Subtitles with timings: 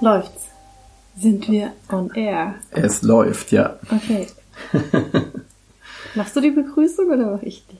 [0.00, 0.48] Läuft's?
[1.18, 2.54] Sind wir on air?
[2.70, 3.78] Es läuft, ja.
[3.90, 4.28] Okay.
[6.14, 7.76] Machst du die Begrüßung oder mach ich die?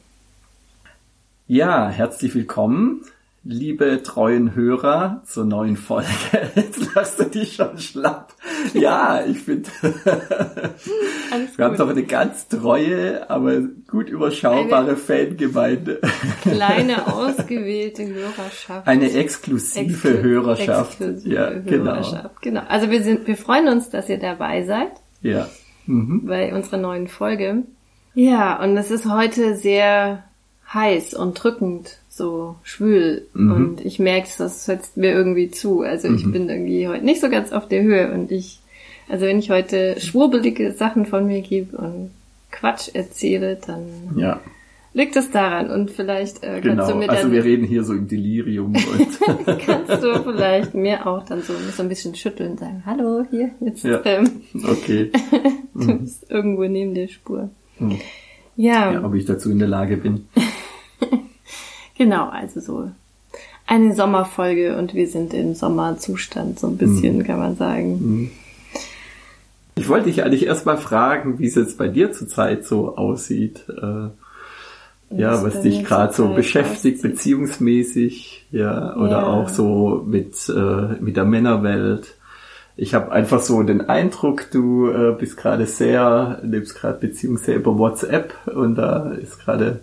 [1.46, 3.06] Ja, herzlich willkommen
[3.42, 6.08] liebe treuen Hörer zur neuen Folge.
[6.54, 8.34] Jetzt lässt du dich schon schlapp.
[8.74, 9.70] Ja, ich finde,
[11.56, 16.00] wir haben doch eine ganz treue, aber gut überschaubare eine Fangemeinde.
[16.42, 18.86] Kleine ausgewählte Hörerschaft.
[18.86, 21.00] Eine exklusive Exklu Hörerschaft.
[21.00, 21.92] Exklusive ja, genau.
[21.92, 22.42] Hörerschaft.
[22.42, 22.62] genau.
[22.68, 24.92] Also wir sind, wir freuen uns, dass ihr dabei seid.
[25.22, 25.48] Ja.
[25.86, 26.26] Mhm.
[26.26, 27.64] Bei unserer neuen Folge.
[28.12, 30.24] Ja, und es ist heute sehr
[30.72, 33.52] heiß und drückend so schwül mhm.
[33.52, 35.80] und ich merke, das setzt mir irgendwie zu.
[35.80, 36.32] Also ich mhm.
[36.32, 38.60] bin irgendwie heute nicht so ganz auf der Höhe und ich,
[39.08, 42.10] also wenn ich heute schwurbelige Sachen von mir gebe und
[42.52, 43.84] Quatsch erzähle, dann
[44.16, 44.40] ja.
[44.92, 46.76] liegt es daran und vielleicht äh, genau.
[46.76, 47.32] kannst du mir also dann...
[47.32, 48.74] Also wir reden hier so im Delirium
[49.46, 49.58] und...
[49.60, 53.50] kannst du vielleicht mir auch dann so, so ein bisschen schütteln und sagen, hallo, hier,
[53.60, 54.00] jetzt ja.
[54.04, 55.10] ähm, okay.
[55.74, 56.00] du mhm.
[56.00, 57.50] bist irgendwo neben der Spur.
[57.78, 57.98] Mhm.
[58.56, 58.92] Ja.
[58.92, 59.04] ja.
[59.04, 60.28] Ob ich dazu in der Lage bin.
[62.00, 62.90] Genau, also so
[63.66, 67.24] eine Sommerfolge und wir sind im Sommerzustand, so ein bisschen, mhm.
[67.24, 67.90] kann man sagen.
[67.92, 68.30] Mhm.
[69.74, 73.66] Ich wollte dich eigentlich erstmal fragen, wie es jetzt bei dir zurzeit so aussieht.
[73.68, 74.08] Äh,
[75.14, 77.02] ja, was dich gerade so beschäftigt, aussieht.
[77.02, 79.26] beziehungsmäßig, ja, oder ja.
[79.26, 82.14] auch so mit, äh, mit der Männerwelt.
[82.78, 87.56] Ich habe einfach so den Eindruck, du äh, bist gerade sehr, lebst gerade Beziehung sehr
[87.56, 89.80] über WhatsApp und da ist gerade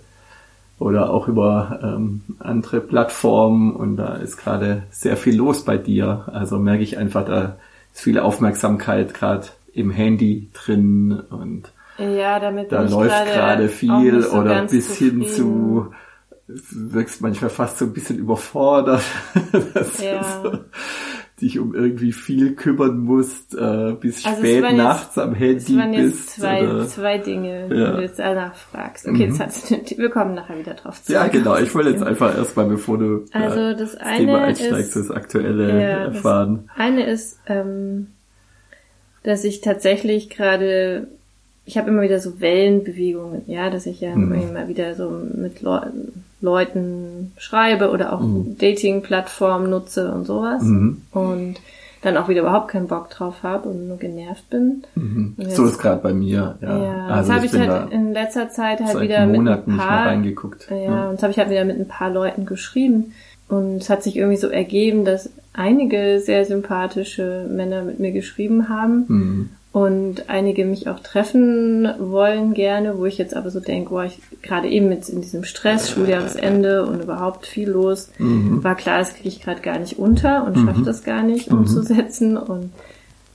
[0.80, 6.30] oder auch über ähm, andere Plattformen und da ist gerade sehr viel los bei dir.
[6.32, 7.58] Also merke ich einfach, da
[7.94, 14.38] ist viel Aufmerksamkeit gerade im Handy drin und ja, damit da läuft gerade viel so
[14.38, 15.92] oder bis hin zu
[16.48, 19.04] wirkst manchmal fast so ein bisschen überfordert.
[20.02, 20.42] ja.
[20.44, 20.60] so,
[21.42, 25.78] dich um irgendwie viel kümmern musst, äh, bis also spät nachts jetzt, am Handy es
[25.78, 26.30] waren jetzt bist.
[26.32, 26.88] Zwei, oder?
[26.88, 27.70] zwei Dinge, ja.
[27.70, 29.08] wenn du jetzt danach fragst.
[29.08, 29.36] Okay, mhm.
[29.36, 31.14] jetzt hast wir kommen nachher wieder drauf zurück.
[31.14, 31.58] Ja, genau.
[31.58, 35.12] Ich wollte jetzt einfach erstmal, bevor du also ja, das, das Thema einsteigst, ist, das
[35.12, 36.70] Aktuelle ja, erfahren.
[36.76, 38.08] Das eine ist, ähm,
[39.22, 41.08] dass ich tatsächlich gerade
[41.66, 44.32] ich habe immer wieder so Wellenbewegungen, ja, dass ich ja mhm.
[44.32, 48.58] immer wieder so mit Leuten Leuten schreibe oder auch mhm.
[48.58, 50.64] Dating-Plattformen nutze und sowas.
[50.64, 51.02] Mhm.
[51.12, 51.56] Und
[52.02, 54.84] dann auch wieder überhaupt keinen Bock drauf habe und nur genervt bin.
[54.96, 55.36] Mhm.
[55.50, 56.78] So ist gerade bei mir, ja.
[56.78, 59.88] ja also das habe ich, ich halt in letzter Zeit halt wieder Monaten mit ein
[59.88, 60.68] paar, reingeguckt.
[60.70, 61.10] Ja, ja.
[61.10, 63.14] und das habe ich halt wieder mit ein paar Leuten geschrieben.
[63.50, 68.70] Und es hat sich irgendwie so ergeben, dass einige sehr sympathische Männer mit mir geschrieben
[68.70, 69.06] haben.
[69.08, 74.06] Mhm und einige mich auch treffen wollen gerne, wo ich jetzt aber so denke, boah,
[74.06, 78.64] ich gerade eben mit in diesem Stress, Schuljahresende und überhaupt viel los, mhm.
[78.64, 80.66] war klar, das kriege ich gerade gar nicht unter und mhm.
[80.66, 81.60] schaffe das gar nicht mhm.
[81.60, 82.72] umzusetzen und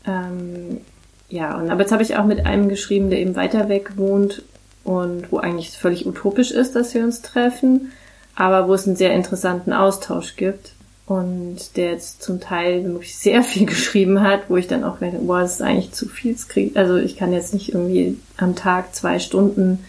[0.07, 0.81] ähm,
[1.29, 4.43] ja, und aber jetzt habe ich auch mit einem geschrieben, der eben weiter weg wohnt
[4.85, 7.93] und wo eigentlich völlig utopisch ist, dass wir uns treffen,
[8.35, 10.73] aber wo es einen sehr interessanten Austausch gibt
[11.19, 15.19] und der jetzt zum Teil wirklich sehr viel geschrieben hat, wo ich dann auch denke,
[15.19, 16.37] boah, das ist eigentlich zu viel.
[16.75, 19.81] Also ich kann jetzt nicht irgendwie am Tag zwei Stunden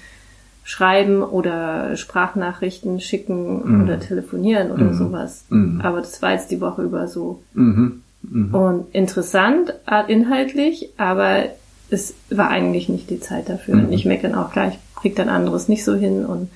[0.66, 3.84] schreiben oder Sprachnachrichten schicken mhm.
[3.84, 4.94] oder telefonieren oder mhm.
[4.94, 5.46] sowas.
[5.50, 5.82] Mhm.
[5.82, 7.42] Aber das war jetzt die Woche über so.
[7.54, 8.02] Mhm.
[8.22, 8.56] Mhm.
[8.56, 9.74] Und interessant
[10.08, 11.44] inhaltlich, aber
[11.90, 13.76] es war eigentlich nicht die Zeit dafür.
[13.76, 13.94] Und mhm.
[13.94, 16.50] ich merke dann auch gleich, krieg dann anderes nicht so hin und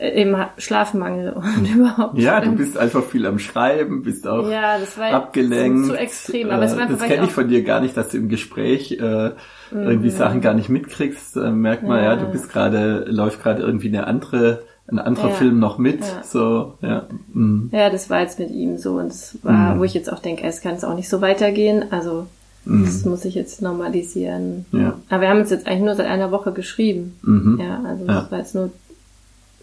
[0.00, 2.18] eben Schlafmangel und überhaupt.
[2.18, 5.86] Ja, du bist einfach viel am Schreiben, bist auch ja, das war abgelenkt.
[5.86, 8.08] Zu extrem, aber es war äh, einfach, Das kenne ich von dir gar nicht, dass
[8.08, 9.30] du im Gespräch äh,
[9.70, 10.16] irgendwie mhm.
[10.16, 11.36] Sachen gar nicht mitkriegst.
[11.36, 12.14] Äh, merkt man, ja.
[12.14, 15.34] ja, du bist gerade, läuft gerade irgendwie eine andere ein anderer ja.
[15.34, 16.22] Film noch mit, ja.
[16.24, 17.06] so, ja.
[17.32, 17.70] Mhm.
[17.72, 19.78] Ja, das war jetzt mit ihm so und es war, mhm.
[19.78, 22.26] wo ich jetzt auch denke, es kann es auch nicht so weitergehen, also
[22.64, 22.84] mhm.
[22.84, 24.66] das muss ich jetzt normalisieren.
[24.72, 24.98] Ja.
[25.08, 27.18] Aber wir haben uns jetzt eigentlich nur seit einer Woche geschrieben.
[27.22, 27.58] Mhm.
[27.60, 28.70] Ja, also das war jetzt nur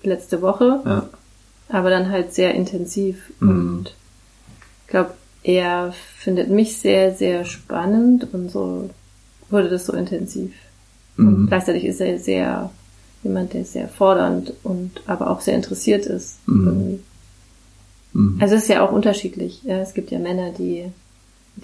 [0.03, 0.81] letzte Woche.
[0.85, 1.09] Ja.
[1.69, 3.31] Aber dann halt sehr intensiv.
[3.39, 3.49] Mhm.
[3.49, 3.93] Und
[4.85, 5.11] ich glaube,
[5.43, 8.89] er findet mich sehr, sehr spannend und so
[9.49, 10.53] wurde das so intensiv.
[11.17, 11.27] Mhm.
[11.27, 12.69] Und gleichzeitig ist er sehr
[13.23, 16.47] jemand, der sehr fordernd und aber auch sehr interessiert ist.
[16.47, 16.99] Mhm.
[18.13, 18.37] mhm.
[18.41, 19.63] Also es ist ja auch unterschiedlich.
[19.63, 20.85] Ja, es gibt ja Männer, die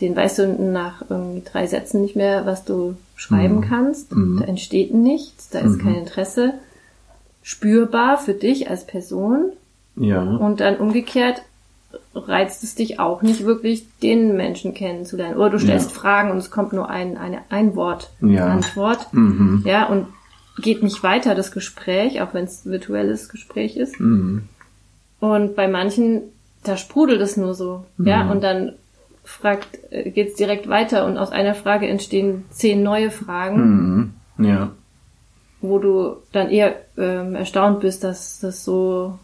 [0.01, 3.61] den weißt du nach irgendwie drei Sätzen nicht mehr, was du schreiben mhm.
[3.61, 4.15] kannst.
[4.15, 4.39] Mhm.
[4.39, 6.53] Da entsteht nichts, da ist kein Interesse
[7.43, 9.51] spürbar für dich als Person.
[9.95, 10.21] Ja.
[10.21, 11.41] Und dann umgekehrt
[12.13, 15.37] reizt es dich auch nicht wirklich, den Menschen kennenzulernen.
[15.37, 15.95] Oder du stellst ja.
[15.95, 18.47] Fragen und es kommt nur ein, eine ein Wort ja.
[18.47, 19.13] Antwort.
[19.13, 19.63] Mhm.
[19.65, 20.07] Ja, und
[20.57, 23.99] geht nicht weiter das Gespräch, auch wenn es virtuelles Gespräch ist.
[23.99, 24.43] Mhm.
[25.19, 26.21] Und bei manchen,
[26.63, 27.85] da sprudelt es nur so.
[27.97, 28.07] Mhm.
[28.07, 28.73] Ja, und dann
[29.25, 34.13] fragt, äh, geht es direkt weiter und aus einer Frage entstehen zehn neue Fragen.
[34.37, 34.45] Mhm.
[34.45, 34.71] Ja.
[35.61, 39.17] Wo du dann eher ähm, erstaunt bist, dass das so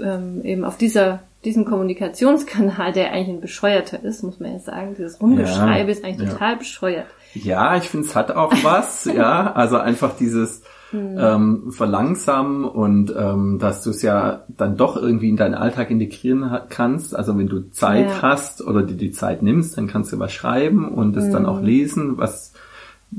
[0.00, 4.94] ähm, eben auf dieser diesen Kommunikationskanal, der eigentlich ein bescheuerter ist, muss man ja sagen,
[4.96, 6.32] dieses Rumgeschreibe ja, ist eigentlich ja.
[6.32, 7.06] total bescheuert.
[7.34, 9.52] Ja, ich finde, es hat auch was, ja.
[9.52, 10.62] Also einfach dieses
[10.92, 11.16] hm.
[11.18, 16.58] ähm, Verlangsamen und ähm, dass du es ja dann doch irgendwie in deinen Alltag integrieren
[16.68, 17.16] kannst.
[17.16, 18.22] Also wenn du Zeit ja.
[18.22, 21.32] hast oder dir die Zeit nimmst, dann kannst du was schreiben und es hm.
[21.32, 21.64] dann auch hm.
[21.64, 22.52] lesen, was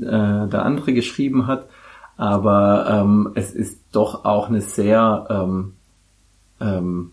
[0.48, 1.66] der andere geschrieben hat.
[2.16, 5.72] Aber ähm, es ist doch auch eine sehr ähm,
[6.60, 7.10] ähm,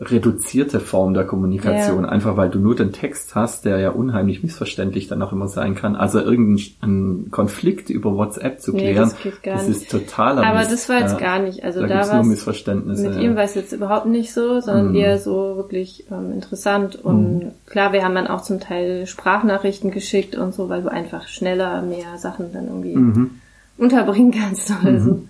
[0.00, 2.08] reduzierte Form der Kommunikation, ja.
[2.08, 5.74] einfach weil du nur den Text hast, der ja unheimlich missverständlich dann auch immer sein
[5.74, 5.96] kann.
[5.96, 10.88] Also irgendeinen Konflikt über WhatsApp zu klären, nee, das, das ist totaler Aber Miss, das
[10.88, 11.64] war jetzt ja, gar nicht.
[11.64, 13.08] Also da, da war Missverständnisse.
[13.08, 13.20] Mit ja.
[13.22, 14.94] ihm war es jetzt überhaupt nicht so, sondern mhm.
[14.94, 16.94] eher so wirklich ähm, interessant.
[16.96, 17.50] Und mhm.
[17.66, 21.82] klar, wir haben dann auch zum Teil Sprachnachrichten geschickt und so, weil du einfach schneller
[21.82, 23.30] mehr Sachen dann irgendwie mhm.
[23.76, 25.04] unterbringen kannst oder mhm.
[25.04, 25.22] so.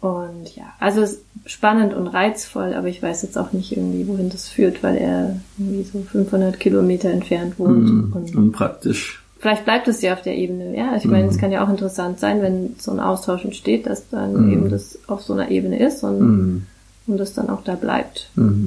[0.00, 1.04] Und ja, also
[1.44, 5.40] spannend und reizvoll, aber ich weiß jetzt auch nicht irgendwie, wohin das führt, weil er
[5.58, 7.90] irgendwie so 500 Kilometer entfernt wohnt.
[7.90, 9.24] Mm, und unpraktisch.
[9.40, 10.94] Vielleicht bleibt es ja auf der Ebene, ja.
[10.96, 11.30] Ich meine, mm.
[11.30, 14.52] es kann ja auch interessant sein, wenn so ein Austausch entsteht, dass dann mm.
[14.52, 16.66] eben das auf so einer Ebene ist und, mm.
[17.08, 18.30] und das dann auch da bleibt.
[18.36, 18.66] Mm.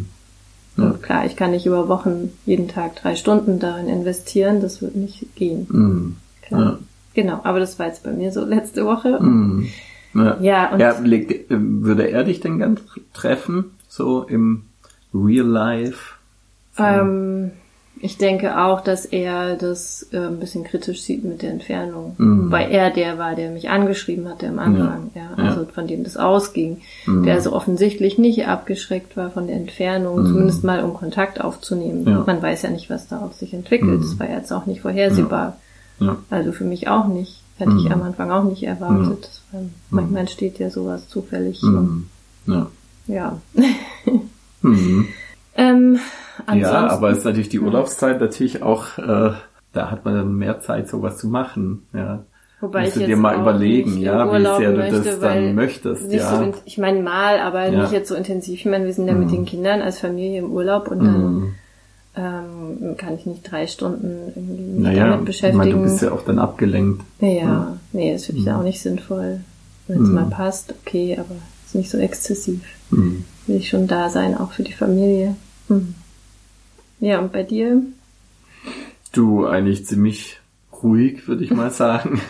[0.77, 0.84] Ja.
[0.84, 4.98] Und klar, ich kann nicht über Wochen jeden Tag drei Stunden darin investieren, das wird
[4.98, 5.68] nicht gehen.
[5.69, 6.18] Mm.
[6.42, 6.62] Klar.
[6.62, 6.80] Ja.
[7.13, 9.19] Genau, aber das war jetzt bei mir so letzte Woche.
[10.13, 12.80] Ja, ja und ja, leg, würde er dich denn gern
[13.13, 14.63] treffen, so im
[15.13, 16.16] Real Life?
[16.75, 16.84] So?
[16.84, 17.52] Ähm,
[18.04, 22.16] ich denke auch, dass er das äh, ein bisschen kritisch sieht mit der Entfernung.
[22.18, 22.52] Mhm.
[22.52, 25.68] Weil er der war, der mich angeschrieben hatte am Anfang, ja, ja also ja.
[25.68, 27.24] von dem das ausging, mhm.
[27.24, 30.25] der also offensichtlich nicht abgeschreckt war von der Entfernung, mhm.
[30.25, 32.08] zumindest mal um Kontakt aufzunehmen.
[32.08, 32.24] Ja.
[32.25, 34.00] Man weiß ja nicht, was darauf sich entwickelt.
[34.00, 34.02] Mhm.
[34.02, 35.58] Das war jetzt auch nicht vorhersehbar.
[36.31, 37.40] Also für mich auch nicht.
[37.62, 37.92] Hätte ich mhm.
[37.92, 39.30] am Anfang auch nicht erwartet.
[39.52, 39.69] Mhm.
[39.92, 41.62] Manchmal entsteht ja sowas zufällig.
[41.62, 42.08] Mhm.
[42.48, 42.68] Ja.
[43.06, 43.40] Ja.
[44.63, 45.08] mhm.
[45.56, 46.00] ähm,
[46.56, 49.34] ja, aber es ist natürlich die Urlaubszeit natürlich auch, äh,
[49.74, 51.84] da hat man dann mehr Zeit, sowas zu machen.
[51.94, 52.24] Ja.
[52.62, 56.12] Wobei Musst ich du dir mal überlegen, ja, wie sehr du das dann möchtest.
[56.12, 56.36] Ja.
[56.36, 57.81] So, ich meine mal, aber ja.
[57.84, 58.60] nicht jetzt so intensiv.
[58.60, 59.34] Ich meine, wir sind ja mit mhm.
[59.34, 61.54] den Kindern als Familie im Urlaub und dann mhm
[62.16, 65.58] ähm, kann ich nicht drei Stunden irgendwie mich naja, damit beschäftigen.
[65.58, 67.04] Meine, du bist ja auch dann abgelenkt.
[67.19, 67.78] Ja, ja.
[67.94, 68.54] nee, das finde ich mhm.
[68.54, 69.42] auch nicht sinnvoll.
[69.88, 70.16] Wenn es mhm.
[70.16, 72.62] mal passt, okay, aber es ist nicht so exzessiv.
[72.90, 73.25] Mhm.
[73.48, 75.36] Will ich schon da sein, auch für die Familie.
[75.69, 75.96] Mhm.
[77.00, 77.81] Ja, und bei dir?
[79.13, 80.40] Du eigentlich ziemlich
[80.84, 82.22] ruhig, würde ich mal sagen.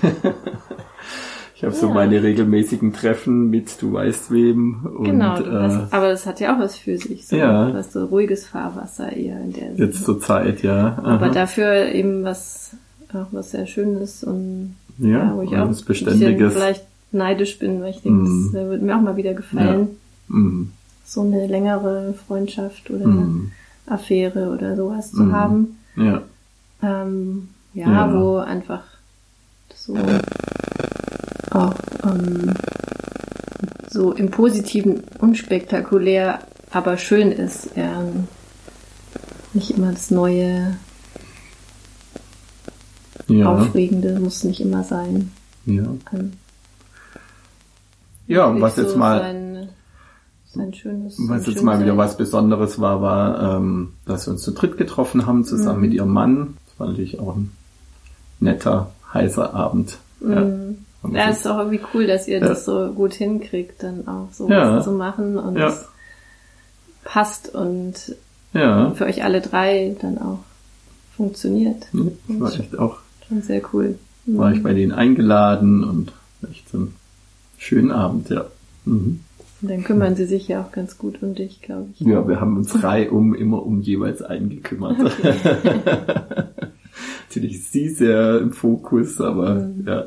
[1.61, 1.79] Ich habe ja.
[1.79, 4.83] so meine regelmäßigen Treffen mit du weißt wem.
[4.83, 7.27] Und, genau, äh, aber das hat ja auch was für sich.
[7.27, 7.71] So, ja.
[7.71, 9.85] Was so ruhiges Fahrwasser eher in der Sinne.
[9.85, 10.97] Jetzt zur Zeit, ja.
[10.97, 11.03] Aha.
[11.03, 12.71] Aber dafür eben was
[13.13, 16.53] auch was sehr Schönes und ja, ja wo ich auch was Beständiges.
[16.53, 18.53] vielleicht neidisch bin, weil ich denke, mm.
[18.53, 19.89] das würde mir auch mal wieder gefallen.
[20.29, 20.35] Ja.
[20.35, 20.71] Mm.
[21.05, 23.51] So eine längere Freundschaft oder mm.
[23.85, 25.77] Affäre oder sowas zu haben.
[25.95, 26.23] Ja.
[26.81, 28.81] Ähm, ja, ja, wo einfach
[29.75, 29.95] so
[31.51, 32.53] auch ähm,
[33.89, 36.39] so im Positiven unspektakulär,
[36.71, 37.75] aber schön ist.
[37.75, 38.03] Ja,
[39.53, 40.77] nicht immer das Neue,
[43.27, 43.53] ja.
[43.53, 45.31] Aufregende muss nicht immer sein.
[45.65, 45.83] Ja.
[46.13, 46.33] Ähm,
[48.27, 49.69] ja, und was so jetzt mal sein,
[50.53, 54.51] sein schönes, was jetzt mal wieder was Besonderes war, war, ähm, dass wir uns zu
[54.51, 55.81] dritt getroffen haben, zusammen mhm.
[55.81, 56.57] mit ihrem Mann.
[56.67, 57.51] Das war natürlich auch ein
[58.39, 59.97] netter, heißer Abend.
[60.21, 60.31] Mhm.
[60.31, 60.45] Ja.
[61.09, 62.47] Ja, es ist auch irgendwie cool, dass ihr ja.
[62.47, 64.77] das so gut hinkriegt, dann auch so ja.
[64.77, 65.69] was zu machen und ja.
[65.69, 65.85] es
[67.03, 68.15] passt und
[68.53, 68.91] ja.
[68.91, 70.39] für euch alle drei dann auch
[71.15, 71.87] funktioniert.
[71.93, 73.97] Ja, das war echt auch schon sehr cool.
[74.25, 74.55] War mhm.
[74.55, 76.13] ich bei denen eingeladen und
[76.49, 76.95] echt so einen
[77.57, 78.45] schönen Abend, ja.
[78.85, 79.21] Mhm.
[79.61, 81.99] Und dann kümmern sie sich ja auch ganz gut um dich, glaube ich.
[82.01, 84.99] Ja, wir haben uns drei um immer um jeweils einen gekümmert.
[84.99, 85.35] Okay.
[87.29, 89.83] Natürlich ist sie sehr im Fokus, aber mhm.
[89.87, 90.05] ja.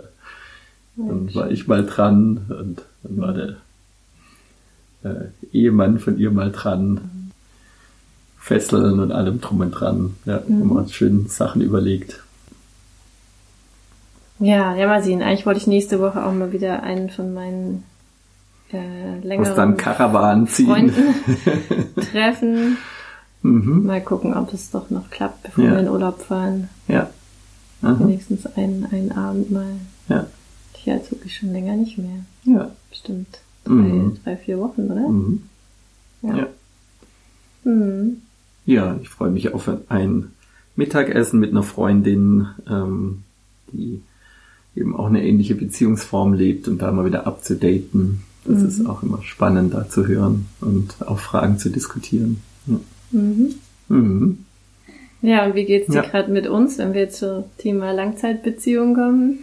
[0.97, 3.57] Dann war ich mal dran und dann war der
[5.03, 7.33] äh, Ehemann von ihr mal dran.
[8.39, 10.17] Fesseln und allem drum und dran.
[10.27, 10.61] Ja, mhm.
[10.61, 12.23] haben wir uns schön Sachen überlegt.
[14.39, 15.23] Ja, ja, mal sehen.
[15.23, 17.85] Eigentlich wollte ich nächste Woche auch mal wieder einen von meinen
[18.71, 20.93] äh, längeren Muss dann Karawan ziehen.
[22.13, 22.77] treffen.
[23.43, 23.87] Mhm.
[23.87, 25.71] Mal gucken, ob es doch noch klappt, bevor ja.
[25.73, 26.69] wir in Urlaub fahren.
[26.87, 27.09] Ja.
[27.83, 27.97] Aha.
[28.01, 29.77] Wenigstens einen, einen Abend mal.
[30.09, 30.27] Ja
[30.85, 32.25] ich jetzt wirklich schon länger nicht mehr.
[32.45, 32.71] Ja.
[32.91, 34.17] Bestimmt drei, mhm.
[34.23, 35.09] drei vier Wochen, oder?
[35.09, 35.43] Mhm.
[36.23, 36.37] Ja.
[36.37, 36.47] Ja.
[37.65, 38.23] Mhm.
[38.67, 40.33] ja, ich freue mich auf ein
[40.77, 43.23] Mittagessen mit einer Freundin, ähm,
[43.73, 44.03] die
[44.77, 48.23] eben auch eine ähnliche Beziehungsform lebt und da mal wieder abzudaten.
[48.45, 48.69] Das mhm.
[48.69, 52.43] ist auch immer spannend, da zu hören und auch Fragen zu diskutieren.
[52.67, 52.81] Ja,
[53.13, 53.55] mhm.
[53.89, 54.39] Mhm.
[55.23, 56.03] ja und wie geht's dir ja.
[56.03, 59.39] gerade mit uns, wenn wir zum Thema Langzeitbeziehung kommen?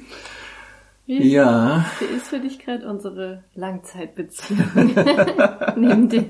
[1.19, 1.85] Wie ja.
[1.99, 4.69] Wie ist für dich gerade unsere Langzeitbeziehung?
[5.75, 6.29] Neben den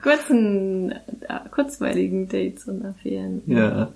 [0.00, 3.42] kurzen, äh, kurzweiligen Dates und Affären.
[3.46, 3.88] Ja.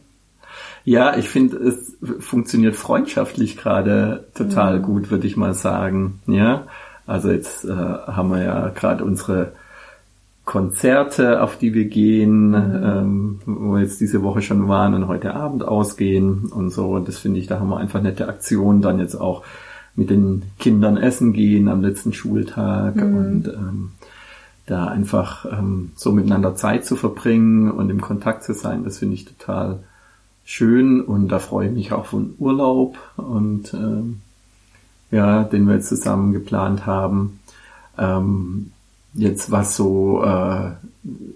[0.85, 4.83] Ja, ich finde, es funktioniert freundschaftlich gerade total mhm.
[4.83, 6.21] gut, würde ich mal sagen.
[6.27, 6.67] Ja,
[7.07, 9.53] also jetzt äh, haben wir ja gerade unsere
[10.45, 12.83] Konzerte, auf die wir gehen, mhm.
[12.85, 16.91] ähm, wo wir jetzt diese Woche schon waren und heute Abend ausgehen und so.
[16.91, 18.81] Und das finde ich, da haben wir einfach nette Aktionen.
[18.81, 19.43] Dann jetzt auch
[19.97, 23.17] mit den Kindern essen gehen am letzten Schultag mhm.
[23.17, 23.91] und ähm,
[24.67, 29.15] da einfach ähm, so miteinander Zeit zu verbringen und im Kontakt zu sein, das finde
[29.15, 29.81] ich total
[30.45, 34.21] schön und da freue ich mich auch von Urlaub und ähm,
[35.11, 37.41] ja, den wir jetzt zusammen geplant haben.
[37.97, 38.73] Ähm,
[39.15, 40.73] jetzt was so äh,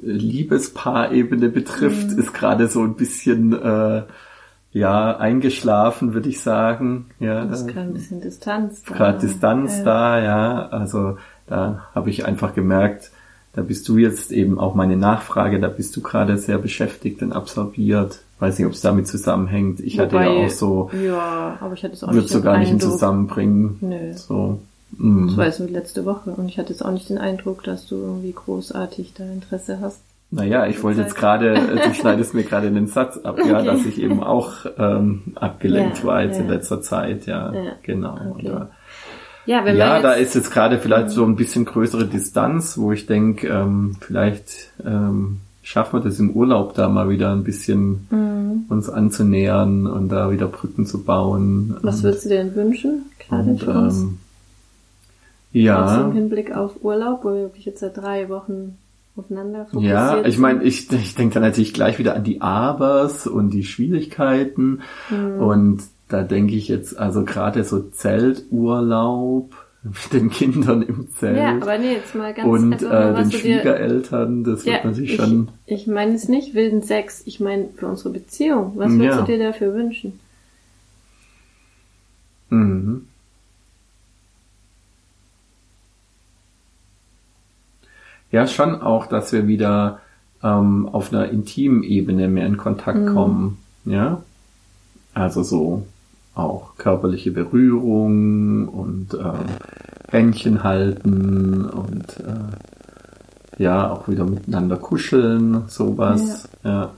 [0.03, 2.19] Liebespaarebene betrifft, mhm.
[2.19, 4.03] ist gerade so ein bisschen äh,
[4.73, 7.07] ja eingeschlafen, würde ich sagen.
[7.19, 8.95] Ja, ist gerade ein bisschen Distanz da.
[8.95, 9.85] Gerade Distanz ja.
[9.85, 10.69] da, ja.
[10.69, 13.11] Also da habe ich einfach gemerkt,
[13.53, 17.33] da bist du jetzt eben auch meine Nachfrage, da bist du gerade sehr beschäftigt und
[17.33, 18.21] absorbiert.
[18.39, 19.81] Weiß nicht, ob es damit zusammenhängt.
[19.81, 20.91] Ich Wobei, hatte ja auch so.
[21.05, 22.29] Ja, aber ich hatte es auch nicht.
[22.29, 23.77] so gar nicht in Zusammenbringen.
[23.81, 24.13] Nö.
[24.15, 24.61] So.
[24.97, 25.29] Mm.
[25.29, 27.97] Das war jetzt letzte Woche und ich hatte jetzt auch nicht den Eindruck, dass du
[27.97, 30.01] irgendwie großartig da Interesse hast.
[30.33, 33.67] Naja, ich wollte jetzt gerade, du schneidest mir gerade den Satz ab, ja, okay.
[33.67, 36.45] dass ich eben auch ähm, abgelenkt ja, war jetzt ja.
[36.45, 37.73] in letzter Zeit, ja, ja.
[37.83, 38.17] genau.
[38.35, 38.47] Okay.
[38.47, 38.71] Oder,
[39.47, 43.07] ja, wenn ja da ist jetzt gerade vielleicht so ein bisschen größere Distanz, wo ich
[43.07, 48.67] denke, ähm, vielleicht ähm, schaffen wir das im Urlaub da mal wieder ein bisschen mhm.
[48.69, 51.77] uns anzunähern und da wieder Brücken zu bauen.
[51.83, 54.01] Was würdest du dir denn wünschen, gerade und, für uns?
[54.01, 54.19] Ähm,
[55.53, 55.85] ja.
[55.85, 58.77] Also im Hinblick auf Urlaub, wo wir wirklich jetzt seit drei Wochen
[59.17, 63.27] aufeinander fokussiert Ja, ich meine, ich, ich denke dann natürlich gleich wieder an die Abers
[63.27, 65.41] und die Schwierigkeiten mhm.
[65.41, 71.39] und da denke ich jetzt, also gerade so Zelturlaub mit den Kindern im Zelt.
[71.39, 75.13] Ja, aber nee, jetzt mal ganz Und mal, äh, den Schwiegereltern, das ja, wird natürlich
[75.13, 75.49] ich, schon.
[75.67, 78.73] Ich meine es nicht wilden Sex, ich meine für unsere Beziehung.
[78.77, 79.25] Was würdest ja.
[79.25, 80.21] du dir dafür wünschen?
[82.51, 83.07] Mhm.
[88.31, 90.01] Ja, schon auch, dass wir wieder
[90.43, 93.15] ähm, auf einer intimen Ebene mehr in Kontakt mhm.
[93.15, 93.59] kommen.
[93.85, 94.23] Ja.
[95.15, 95.87] Also so
[96.35, 106.49] auch körperliche Berührung und äh, Händchen halten und äh, ja, auch wieder miteinander kuscheln, sowas.
[106.65, 106.71] Ja.
[106.71, 106.91] ja.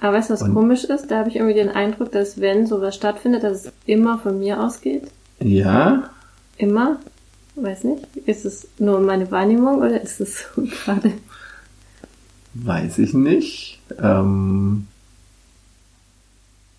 [0.00, 1.10] Aber weißt du, was und, komisch ist?
[1.10, 4.62] Da habe ich irgendwie den Eindruck, dass wenn sowas stattfindet, dass es immer von mir
[4.62, 5.08] ausgeht.
[5.38, 6.10] Ja.
[6.56, 6.96] Immer?
[7.56, 8.04] Weiß nicht.
[8.26, 11.12] Ist es nur meine Wahrnehmung oder ist es so gerade?
[12.54, 13.80] Weiß ich nicht.
[13.98, 14.86] Ähm,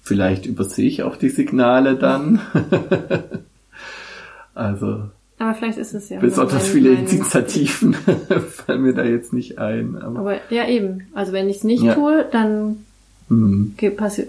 [0.04, 2.42] Vielleicht übersehe ich auch die Signale dann.
[4.56, 5.04] also.
[5.38, 6.20] Aber vielleicht ist es ja.
[6.20, 7.94] Besonders viele Initiativen
[8.50, 9.96] fallen mir da jetzt nicht ein.
[9.96, 11.08] Aber, aber ja, eben.
[11.14, 11.94] Also wenn ich es nicht ja.
[11.94, 12.86] tue, dann
[13.30, 13.76] mhm.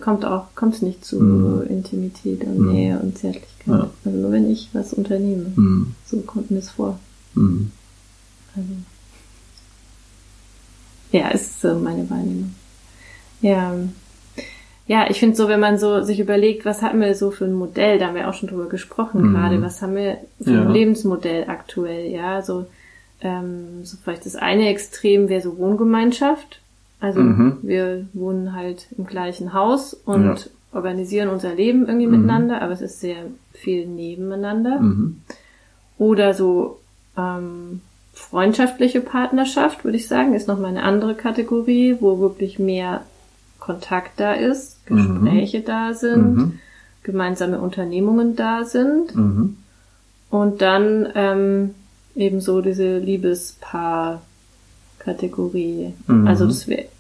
[0.00, 1.66] kommt auch, kommt es nicht zu mhm.
[1.66, 2.72] Intimität und mhm.
[2.72, 3.51] Nähe und Zärtlichkeit.
[3.66, 3.90] Ja.
[4.04, 5.52] Also nur wenn ich was unternehme.
[5.54, 5.94] Mhm.
[6.06, 6.98] So kommt mir es vor.
[7.34, 7.70] Mhm.
[8.56, 8.68] Also.
[11.12, 12.54] Ja, ist so meine Wahrnehmung.
[13.40, 13.74] Ja
[14.86, 17.52] ja, ich finde so, wenn man so sich überlegt, was haben wir so für ein
[17.52, 19.34] Modell, da haben wir auch schon drüber gesprochen mhm.
[19.34, 20.62] gerade, was haben wir für ja.
[20.62, 22.66] ein Lebensmodell aktuell, ja, so,
[23.20, 26.60] ähm, so vielleicht das eine Extrem wäre so Wohngemeinschaft.
[27.02, 27.58] Also mhm.
[27.62, 30.36] wir wohnen halt im gleichen Haus und ja.
[30.72, 32.12] organisieren unser Leben irgendwie mhm.
[32.12, 34.78] miteinander, aber es ist sehr viel nebeneinander.
[34.78, 35.16] Mhm.
[35.98, 36.78] Oder so
[37.18, 37.80] ähm,
[38.14, 43.00] freundschaftliche Partnerschaft, würde ich sagen, ist nochmal eine andere Kategorie, wo wirklich mehr
[43.58, 45.64] Kontakt da ist, Gespräche mhm.
[45.64, 46.60] da sind, mhm.
[47.02, 49.16] gemeinsame Unternehmungen da sind.
[49.16, 49.56] Mhm.
[50.30, 51.74] Und dann ähm,
[52.14, 55.94] ebenso diese Liebespaar-Kategorie.
[56.06, 56.28] Mhm.
[56.28, 56.91] Also das wäre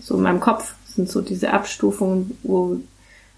[0.00, 2.78] so in meinem Kopf sind so diese Abstufungen, wo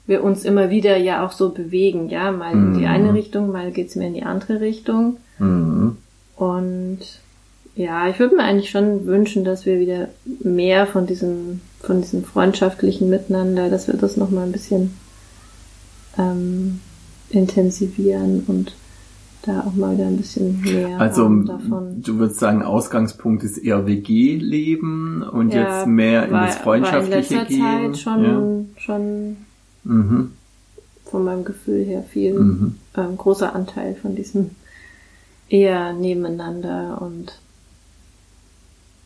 [0.07, 3.15] wir uns immer wieder ja auch so bewegen, ja, mal in die eine mhm.
[3.15, 5.19] Richtung, mal geht's mehr in die andere Richtung.
[5.39, 5.97] Mhm.
[6.37, 6.99] Und
[7.75, 10.09] ja, ich würde mir eigentlich schon wünschen, dass wir wieder
[10.43, 14.95] mehr von diesem, von diesem freundschaftlichen Miteinander, dass wir das nochmal ein bisschen
[16.19, 16.81] ähm,
[17.31, 18.75] intensivieren und
[19.43, 22.03] da auch mal wieder ein bisschen mehr also, davon.
[22.03, 27.35] Du würdest sagen, Ausgangspunkt ist eher WG-Leben und ja, jetzt mehr in war, das Freundschaftliche
[27.35, 27.95] war in letzter gehen.
[27.95, 28.81] Zeit schon, ja.
[28.81, 29.37] schon
[29.85, 30.33] mhm.
[31.05, 32.75] von meinem Gefühl her viel mhm.
[32.97, 34.51] ähm, großer Anteil von diesem
[35.49, 37.39] eher nebeneinander und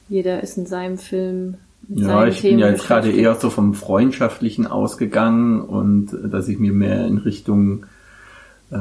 [0.09, 1.55] jeder ist in seinem Film.
[1.89, 6.49] Ja, ich Themen bin ja jetzt gerade eher so vom Freundschaftlichen ausgegangen und äh, dass
[6.49, 7.87] ich mir mehr in Richtung
[8.71, 8.77] äh,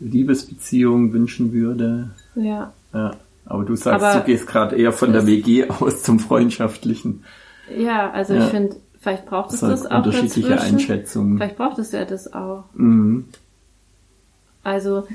[0.00, 2.10] Liebesbeziehung wünschen würde.
[2.34, 2.72] Ja.
[2.92, 3.16] ja.
[3.44, 7.24] Aber du sagst, Aber du gehst gerade eher von der WG aus zum Freundschaftlichen.
[7.76, 8.44] Ja, also ja.
[8.44, 9.98] ich finde, vielleicht braucht es das, das auch.
[9.98, 10.74] Unterschiedliche dazwischen.
[10.74, 11.36] Einschätzungen.
[11.38, 12.64] Vielleicht braucht es ja das auch.
[12.74, 13.24] Mhm.
[14.62, 15.06] Also,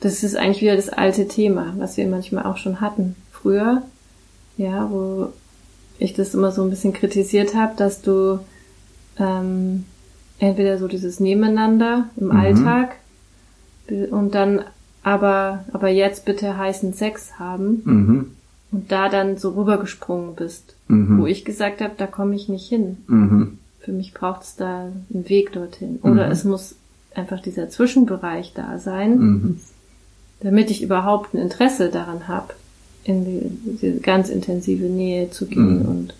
[0.00, 3.16] das ist eigentlich wieder das alte Thema, was wir manchmal auch schon hatten.
[3.32, 3.82] Früher,
[4.56, 5.32] ja, wo
[5.98, 8.40] ich das immer so ein bisschen kritisiert habe, dass du
[9.18, 9.84] ähm,
[10.38, 12.32] entweder so dieses Nebeneinander im mhm.
[12.32, 12.96] Alltag
[13.88, 14.64] und dann
[15.02, 18.30] aber, aber jetzt bitte heißen Sex haben mhm.
[18.72, 21.20] und da dann so rübergesprungen bist, mhm.
[21.20, 22.96] wo ich gesagt habe, da komme ich nicht hin.
[23.06, 23.58] Mhm.
[23.80, 25.98] Für mich braucht es da einen Weg dorthin.
[26.02, 26.32] Oder mhm.
[26.32, 26.76] es muss
[27.14, 29.60] einfach dieser Zwischenbereich da sein, mhm.
[30.40, 32.54] damit ich überhaupt ein Interesse daran habe,
[33.04, 35.88] in die, diese ganz intensive Nähe zu gehen mhm.
[35.88, 36.14] und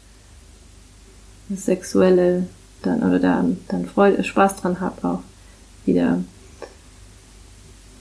[1.49, 2.47] das Sexuelle
[2.83, 5.23] dann oder da dann Freude, Spaß dran habe auch
[5.87, 6.19] wieder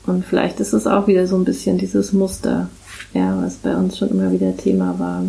[0.05, 2.69] und vielleicht ist es auch wieder so ein bisschen dieses Muster,
[3.13, 5.23] ja, was bei uns schon immer wieder Thema war.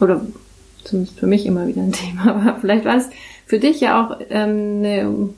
[0.00, 0.20] Oder
[0.84, 2.60] zumindest für mich immer wieder ein Thema war.
[2.60, 3.08] Vielleicht war es
[3.46, 5.30] für dich ja auch ähm, eine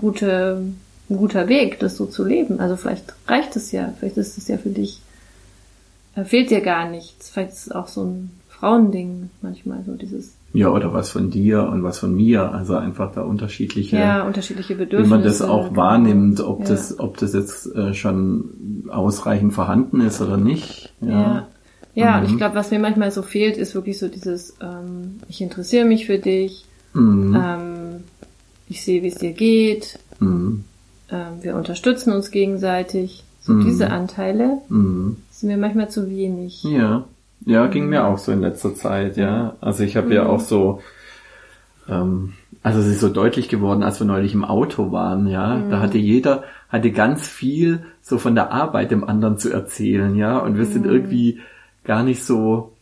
[0.00, 0.62] gute,
[1.10, 2.60] ein guter Weg, das so zu leben.
[2.60, 5.00] Also vielleicht reicht es ja, vielleicht ist es ja für dich,
[6.16, 7.28] äh, fehlt dir gar nichts.
[7.30, 11.64] Vielleicht ist es auch so ein Frauending manchmal, so dieses ja, oder was von dir
[11.64, 12.52] und was von mir.
[12.52, 15.10] Also einfach da unterschiedliche, ja, unterschiedliche Bedürfnisse.
[15.10, 16.66] Wie man das auch wahrnimmt, ob ja.
[16.66, 20.94] das, ob das jetzt äh, schon ausreichend vorhanden ist oder nicht.
[21.00, 21.10] Ja.
[21.10, 21.46] Ja,
[21.94, 22.26] ja mhm.
[22.26, 26.06] ich glaube, was mir manchmal so fehlt, ist wirklich so dieses, ähm, ich interessiere mich
[26.06, 27.36] für dich, mhm.
[27.36, 28.04] ähm,
[28.68, 30.62] ich sehe, wie es dir geht, mhm.
[31.10, 33.24] ähm, wir unterstützen uns gegenseitig.
[33.40, 33.64] So mhm.
[33.64, 35.16] diese Anteile mhm.
[35.32, 36.62] sind mir manchmal zu wenig.
[36.62, 37.06] Ja.
[37.46, 39.56] Ja, ging mir auch so in letzter Zeit, ja.
[39.60, 40.12] Also ich habe mhm.
[40.12, 40.80] ja auch so,
[41.88, 45.56] ähm, also es ist so deutlich geworden, als wir neulich im Auto waren, ja.
[45.56, 45.70] Mhm.
[45.70, 50.38] Da hatte jeder, hatte ganz viel so von der Arbeit dem anderen zu erzählen, ja.
[50.38, 50.92] Und wir sind mhm.
[50.92, 51.40] irgendwie
[51.84, 52.72] gar nicht so,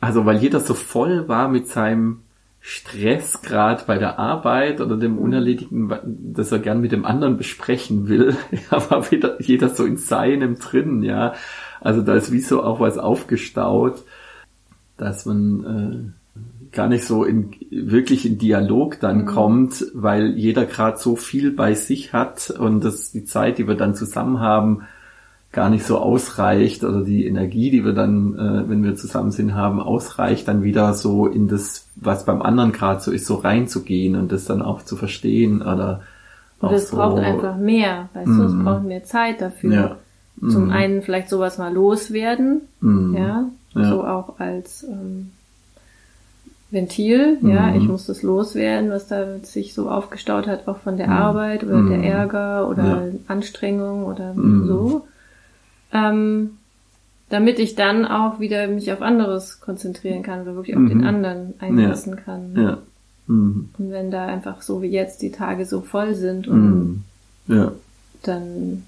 [0.00, 2.20] also weil jeder so voll war mit seinem
[2.64, 5.18] Stressgrad bei der Arbeit oder dem mhm.
[5.18, 5.92] Unerledigten,
[6.32, 8.36] das er gern mit dem anderen besprechen will,
[8.70, 11.34] ja, war wieder jeder so in seinem drin, ja.
[11.82, 14.02] Also da ist wie so auch was aufgestaut,
[14.96, 19.26] dass man äh, gar nicht so in wirklich in Dialog dann mhm.
[19.26, 23.74] kommt, weil jeder gerade so viel bei sich hat und dass die Zeit, die wir
[23.74, 24.82] dann zusammen haben,
[25.52, 29.54] gar nicht so ausreicht oder die Energie, die wir dann, äh, wenn wir zusammen sind,
[29.54, 34.16] haben, ausreicht, dann wieder so in das, was beim anderen gerade so ist, so reinzugehen
[34.16, 36.00] und das dann auch zu verstehen oder
[36.60, 38.64] und es so, braucht einfach mehr, weißt mm, du, es mhm.
[38.64, 39.74] braucht mehr Zeit dafür.
[39.74, 39.96] Ja.
[40.40, 40.70] Zum mhm.
[40.70, 43.14] einen vielleicht sowas mal loswerden, mhm.
[43.16, 45.30] ja, ja, so auch als ähm,
[46.70, 47.76] Ventil, ja, mhm.
[47.76, 51.12] ich muss das loswerden, was da sich so aufgestaut hat, auch von der mhm.
[51.12, 52.04] Arbeit oder der mhm.
[52.04, 53.12] Ärger oder ja.
[53.28, 55.06] Anstrengung oder so.
[55.92, 56.52] Ähm,
[57.28, 61.54] damit ich dann auch wieder mich auf anderes konzentrieren kann oder wirklich auf den anderen
[61.60, 62.56] einlassen kann.
[62.56, 62.78] Ja.
[63.26, 67.04] Und wenn da einfach so wie jetzt die Tage so voll sind und
[67.46, 67.72] ja.
[68.22, 68.82] dann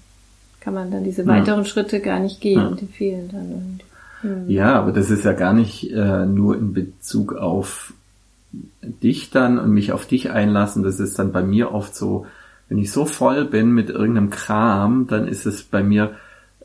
[0.65, 1.65] kann man dann diese weiteren ja.
[1.65, 2.71] Schritte gar nicht gehen ja.
[2.71, 3.53] die fehlen dann.
[3.53, 3.79] Und,
[4.21, 4.49] hm.
[4.49, 7.93] Ja, aber das ist ja gar nicht äh, nur in Bezug auf
[8.81, 10.81] dich dann und mich auf dich einlassen.
[10.81, 12.25] Das ist dann bei mir oft so,
[12.67, 16.15] wenn ich so voll bin mit irgendeinem Kram, dann ist es bei mir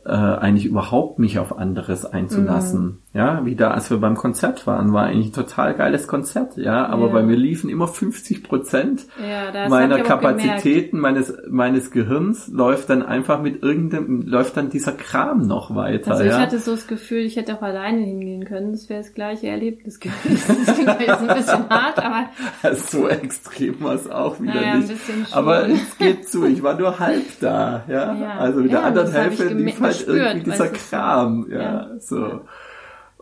[0.06, 2.82] äh, eigentlich überhaupt mich auf anderes einzulassen.
[2.82, 2.98] Mhm.
[3.12, 6.86] Ja, wie da, als wir beim Konzert waren, war eigentlich ein total geiles Konzert, ja,
[6.86, 7.12] aber ja.
[7.14, 13.42] bei mir liefen immer 50 Prozent ja, meiner Kapazitäten meines meines Gehirns läuft dann einfach
[13.42, 16.12] mit irgendeinem läuft dann dieser Kram noch weiter.
[16.12, 16.38] Also ich ja?
[16.38, 18.70] hatte so das Gefühl, ich hätte auch alleine hingehen können.
[18.70, 20.56] Das wäre das gleiche Erlebnis gewesen.
[20.66, 22.28] Das klingt jetzt ein bisschen hart, aber
[22.76, 24.92] so extrem war es auch wieder naja, nicht.
[25.32, 26.46] Aber es geht zu.
[26.46, 28.14] Ich war nur halb da, ja.
[28.14, 28.38] ja.
[28.38, 32.42] Also mit der anderen Hälfte lief halt irgendwie dieser Kram, ja, so.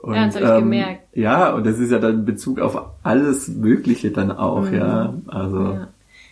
[0.02, 1.02] Und, ja, das habe ich ähm, gemerkt.
[1.14, 4.74] Ja, und das ist ja dann in Bezug auf alles Mögliche dann auch, mhm.
[4.74, 5.14] ja.
[5.26, 5.62] Also.
[5.62, 5.88] Ja.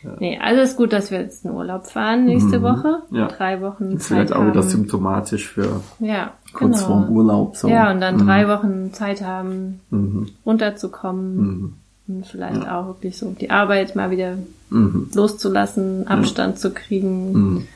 [0.06, 0.16] Ja.
[0.20, 2.62] Nee, also ist gut, dass wir jetzt in Urlaub fahren nächste mhm.
[2.62, 3.02] Woche.
[3.10, 3.26] Ja.
[3.26, 3.94] Drei Wochen.
[3.94, 6.86] Das wird auch wieder symptomatisch für ja, kurz genau.
[6.86, 7.56] vorm Urlaub.
[7.56, 7.68] So.
[7.68, 8.26] Ja, und dann mhm.
[8.26, 10.28] drei Wochen Zeit haben, mhm.
[10.44, 11.36] runterzukommen.
[11.36, 11.74] Mhm.
[12.08, 12.80] Und vielleicht ja.
[12.80, 14.36] auch wirklich so die Arbeit mal wieder
[14.70, 15.10] mhm.
[15.12, 17.66] loszulassen, Abstand zu kriegen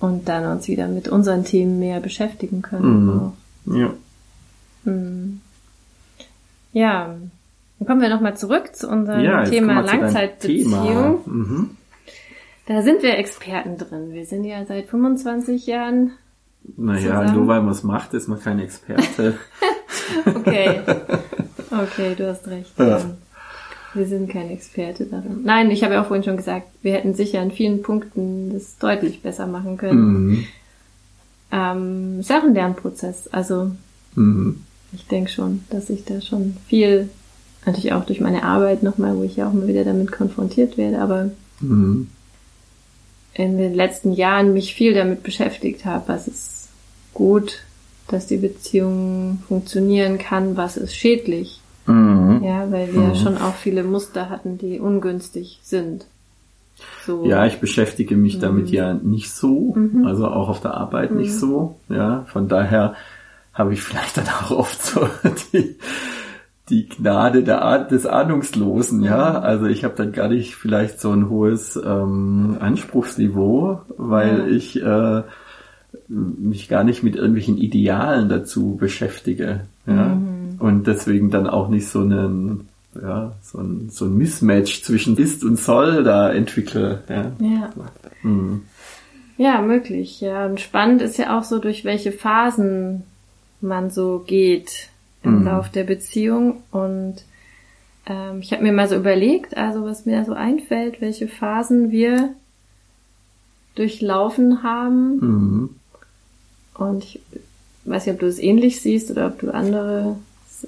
[0.00, 3.32] und dann uns wieder mit unseren Themen mehr beschäftigen können.
[3.64, 3.94] Ja.
[4.84, 5.40] Mhm.
[6.72, 7.14] Ja,
[7.78, 11.20] dann kommen wir nochmal zurück zu unserem ja, Thema Langzeitbeziehung.
[11.24, 11.70] Mhm.
[12.66, 14.12] Da sind wir Experten drin.
[14.12, 16.12] Wir sind ja seit 25 Jahren.
[16.76, 17.34] Naja, zusammen.
[17.34, 19.38] nur weil man es macht, ist man kein Experte.
[20.26, 20.80] okay.
[21.70, 22.72] Okay, du hast recht.
[22.78, 23.00] Ja.
[23.92, 25.42] Wir sind kein Experte darin.
[25.44, 28.78] Nein, ich habe ja auch vorhin schon gesagt, wir hätten sicher an vielen Punkten das
[28.78, 30.28] deutlich besser machen können.
[30.28, 30.46] Mhm.
[31.52, 33.28] Ähm, ist auch ein Lernprozess.
[33.28, 33.70] Also
[34.16, 34.64] mhm.
[34.94, 37.08] Ich denke schon, dass ich da schon viel,
[37.66, 41.00] natürlich auch durch meine Arbeit nochmal, wo ich ja auch mal wieder damit konfrontiert werde,
[41.00, 41.30] aber
[41.60, 42.08] mhm.
[43.34, 46.68] in den letzten Jahren mich viel damit beschäftigt habe, was ist
[47.12, 47.60] gut,
[48.08, 52.42] dass die Beziehung funktionieren kann, was ist schädlich Mhm.
[52.42, 53.14] Ja, weil wir mhm.
[53.14, 56.06] schon auch viele Muster hatten, die ungünstig sind.
[57.06, 57.24] So.
[57.26, 58.40] Ja, ich beschäftige mich mhm.
[58.40, 60.06] damit ja nicht so, mhm.
[60.06, 61.38] also auch auf der Arbeit nicht mhm.
[61.38, 61.76] so.
[61.88, 62.94] Ja, von daher
[63.54, 65.08] habe ich vielleicht dann auch oft so
[65.52, 65.76] die,
[66.68, 69.30] die Gnade der, des Ahnungslosen, ja.
[69.30, 69.36] Mhm.
[69.44, 74.46] Also ich habe dann gar nicht vielleicht so ein hohes ähm, Anspruchsniveau, weil ja.
[74.46, 75.22] ich äh,
[76.08, 79.60] mich gar nicht mit irgendwelchen Idealen dazu beschäftige.
[79.86, 80.14] Ja.
[80.14, 82.68] Mhm und deswegen dann auch nicht so einen
[83.00, 87.02] ja, so ein, so ein Mismatch zwischen ist und soll da entwickle.
[87.08, 87.32] Ja.
[87.40, 87.70] Ja.
[88.22, 88.62] Mhm.
[89.36, 90.20] ja, möglich.
[90.20, 93.02] Ja, und spannend ist ja auch so, durch welche Phasen
[93.64, 94.88] man so geht
[95.22, 95.46] im mhm.
[95.46, 96.62] Lauf der Beziehung.
[96.70, 97.24] Und
[98.06, 102.34] ähm, ich habe mir mal so überlegt, also was mir so einfällt, welche Phasen wir
[103.74, 105.16] durchlaufen haben.
[105.16, 105.70] Mhm.
[106.74, 107.20] Und ich
[107.84, 110.16] weiß nicht, ob du es ähnlich siehst oder ob du andere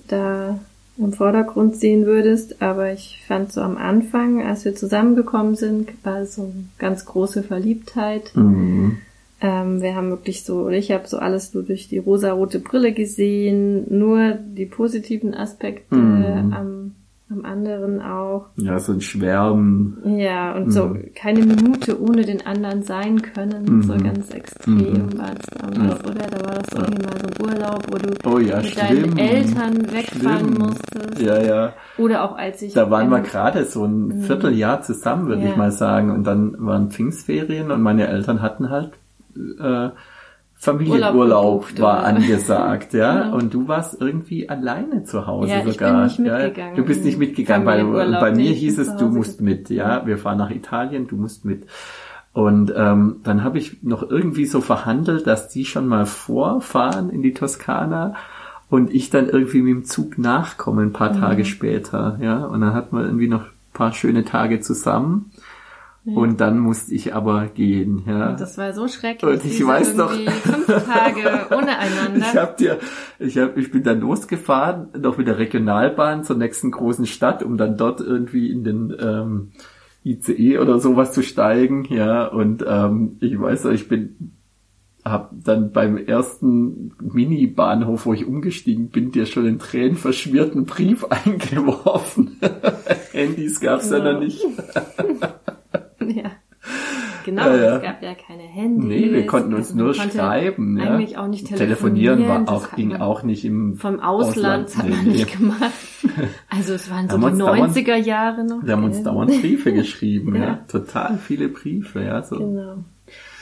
[0.09, 0.59] da
[0.99, 6.25] im Vordergrund sehen würdest, aber ich fand so am Anfang, als wir zusammengekommen sind, war
[6.25, 8.35] so eine ganz große Verliebtheit.
[8.35, 8.99] Mhm.
[9.41, 12.93] Ähm, wir haben wirklich so, oder ich habe so alles nur durch die rosa-rote Brille
[12.93, 16.53] gesehen, nur die positiven Aspekte mhm.
[16.55, 16.93] am
[17.29, 18.47] am anderen auch.
[18.57, 19.99] Ja, so ein Schwärmen.
[20.17, 20.71] Ja, und mhm.
[20.71, 23.65] so keine Minute ohne den anderen sein können.
[23.65, 23.83] Mhm.
[23.83, 25.19] So ganz extrem mhm.
[25.19, 26.11] war es damals, ja.
[26.11, 26.27] oder?
[26.29, 29.17] Da war das irgendwie mal so ein Urlaub, wo du oh, ja, mit schlimm.
[29.17, 30.59] deinen Eltern wegfahren schlimm.
[30.59, 31.21] musstest.
[31.21, 31.73] Ja, ja.
[31.99, 32.75] Oder auch als ich.
[32.75, 34.23] Da waren wir gerade so ein mhm.
[34.23, 35.51] Vierteljahr zusammen, würde ja.
[35.51, 36.13] ich mal sagen.
[36.13, 38.93] Und dann waren Pfingstferien und meine Eltern hatten halt
[39.37, 39.91] äh,
[40.59, 43.25] Familienurlaub war angesagt, ja.
[43.25, 43.37] Genau.
[43.37, 46.07] Und du warst irgendwie alleine zu Hause ja, sogar.
[46.07, 46.77] Ich bin nicht mitgegangen.
[46.77, 46.83] Ja?
[46.83, 50.07] Du bist nicht mitgegangen, weil bei mir hieß es, du musst mit, ja.
[50.07, 51.67] Wir fahren nach Italien, du musst mit.
[52.33, 57.23] Und ähm, dann habe ich noch irgendwie so verhandelt, dass die schon mal vorfahren in
[57.23, 58.15] die Toskana
[58.69, 61.21] und ich dann irgendwie mit dem Zug nachkomme ein paar mhm.
[61.21, 62.45] Tage später, ja.
[62.45, 65.31] Und dann hatten wir irgendwie noch ein paar schöne Tage zusammen.
[66.15, 68.31] Und dann musste ich aber gehen, ja.
[68.31, 69.29] Und das war so schrecklich.
[69.29, 70.13] Und ich weiß noch.
[70.13, 72.19] Fünf Tage ohne einander.
[72.19, 72.79] ich hab dir,
[73.19, 77.57] ich hab, ich bin dann losgefahren, noch mit der Regionalbahn zur nächsten großen Stadt, um
[77.57, 79.53] dann dort irgendwie in den, ähm,
[80.05, 82.27] ICE oder sowas zu steigen, ja.
[82.27, 84.37] Und, ähm, ich weiß noch, ich bin,
[85.05, 92.37] hab dann beim ersten Mini-Bahnhof, wo ich umgestiegen bin, dir schon einen tränenverschmierten Brief eingeworfen.
[93.13, 93.99] Handys gab's ja.
[93.99, 94.45] ja noch nicht.
[97.27, 97.77] Genau, ja, ja.
[97.79, 98.85] es gab ja keine Handys.
[98.85, 100.81] Nee, wir konnten uns also nur schreiben.
[100.81, 101.25] Eigentlich ja.
[101.25, 102.19] auch nicht telefonieren.
[102.19, 104.77] Telefonieren war auch, ging auch nicht im Vom Ausland, Ausland.
[104.77, 105.73] hat man nee, nicht gemacht.
[106.49, 108.65] Also es waren so die 90er dauernd, Jahre noch.
[108.65, 110.61] Wir haben uns dauernd Briefe geschrieben, ja.
[110.69, 112.23] Total viele Briefe, ja.
[112.23, 112.39] So.
[112.39, 112.77] Genau.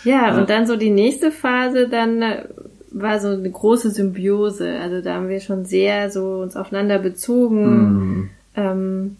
[0.02, 2.44] Ja, und dann so die nächste Phase, dann äh,
[2.90, 4.78] war so eine große Symbiose.
[4.80, 7.66] Also da haben wir schon sehr so uns aufeinander bezogen.
[7.66, 8.30] Mm.
[8.56, 9.16] Ähm,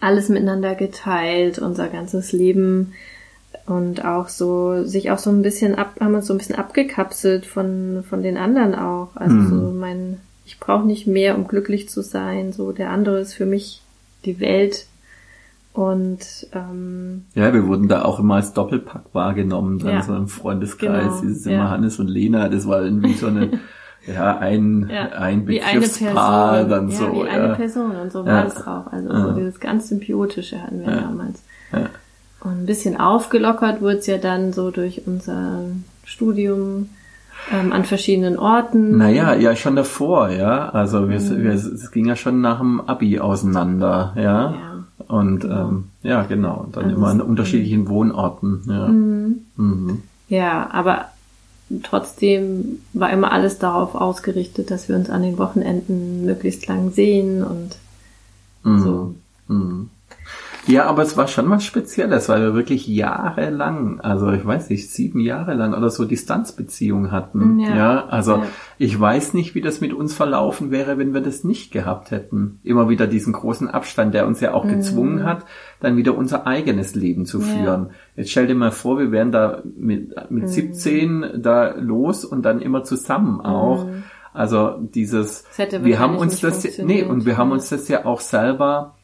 [0.00, 2.94] alles miteinander geteilt, unser ganzes Leben
[3.66, 7.46] und auch so sich auch so ein bisschen ab haben uns so ein bisschen abgekapselt
[7.46, 9.48] von von den anderen auch also mhm.
[9.48, 13.46] so mein ich brauche nicht mehr um glücklich zu sein so der andere ist für
[13.46, 13.82] mich
[14.24, 14.86] die Welt
[15.74, 20.28] und ähm, ja wir wurden da auch immer als Doppelpack wahrgenommen dann ja, so im
[20.28, 21.70] Freundeskreis genau, dieses immer ja.
[21.70, 23.60] Hannes und Lena das war irgendwie so eine
[24.06, 27.12] ja, ein, ja, ein Begriffspaar eine dann ja, so.
[27.12, 28.86] Wie eine Person und so war es auch.
[28.88, 31.42] Also so dieses ganz Symbiotische hatten wir damals.
[32.44, 35.60] Und ein bisschen aufgelockert wurde es ja dann so durch unser
[36.04, 36.88] Studium
[37.52, 38.98] ähm, an verschiedenen Orten.
[38.98, 40.68] Naja, ja, schon davor, ja.
[40.70, 41.42] Also wir, mhm.
[41.42, 44.22] wir, es ging ja schon nach dem Abi auseinander, ja.
[44.22, 45.68] ja und genau.
[45.68, 46.64] Ähm, ja, genau.
[46.64, 48.88] Und dann also immer an unterschiedlichen Wohnorten, ja.
[48.88, 49.44] Mhm.
[49.56, 50.02] Mhm.
[50.28, 51.06] Ja, aber
[51.82, 57.44] trotzdem war immer alles darauf ausgerichtet, dass wir uns an den Wochenenden möglichst lang sehen
[57.44, 57.76] und
[58.64, 58.82] mhm.
[58.82, 59.14] so.
[59.48, 59.90] Mhm.
[60.66, 64.90] Ja, aber es war schon was Spezielles, weil wir wirklich jahrelang, also ich weiß nicht,
[64.90, 67.58] sieben Jahre lang oder so Distanzbeziehungen hatten.
[67.58, 68.46] Ja, ja also ja.
[68.78, 72.60] ich weiß nicht, wie das mit uns verlaufen wäre, wenn wir das nicht gehabt hätten.
[72.62, 74.70] Immer wieder diesen großen Abstand, der uns ja auch mhm.
[74.70, 75.44] gezwungen hat,
[75.80, 77.86] dann wieder unser eigenes Leben zu führen.
[77.88, 77.94] Ja.
[78.16, 80.48] Jetzt stell dir mal vor, wir wären da mit, mit mhm.
[80.48, 83.86] 17 da los und dann immer zusammen auch.
[83.86, 84.04] Mhm.
[84.32, 85.44] Also dieses,
[85.82, 88.94] wir haben uns das, nee, und wir haben uns das ja auch selber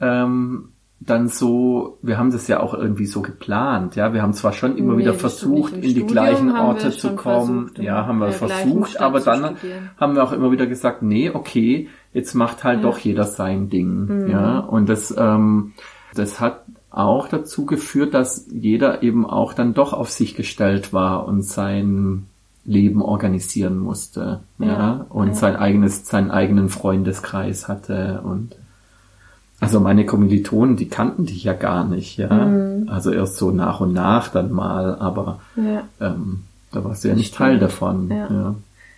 [0.00, 0.68] ähm,
[1.02, 4.12] dann so, wir haben das ja auch irgendwie so geplant, ja.
[4.12, 7.78] Wir haben zwar schon immer nee, wieder versucht, in die gleichen Orte zu kommen, versucht,
[7.78, 9.56] ja, haben wir versucht, aber dann
[9.96, 12.82] haben wir auch immer wieder gesagt, nee, okay, jetzt macht halt ja.
[12.82, 14.30] doch jeder sein Ding, mhm.
[14.30, 14.58] ja.
[14.58, 15.72] Und das, ähm,
[16.14, 21.26] das hat auch dazu geführt, dass jeder eben auch dann doch auf sich gestellt war
[21.26, 22.26] und sein
[22.66, 25.34] Leben organisieren musste, ja, ja und ja.
[25.34, 28.54] sein eigenes, seinen eigenen Freundeskreis hatte und
[29.60, 32.28] also meine Kommilitonen, die kannten dich ja gar nicht, ja.
[32.28, 32.88] Mhm.
[32.88, 35.86] Also erst so nach und nach dann mal, aber ja.
[36.00, 38.10] ähm, da warst du ja nicht Teil davon.
[38.10, 38.28] Ja.
[38.30, 38.54] Ja.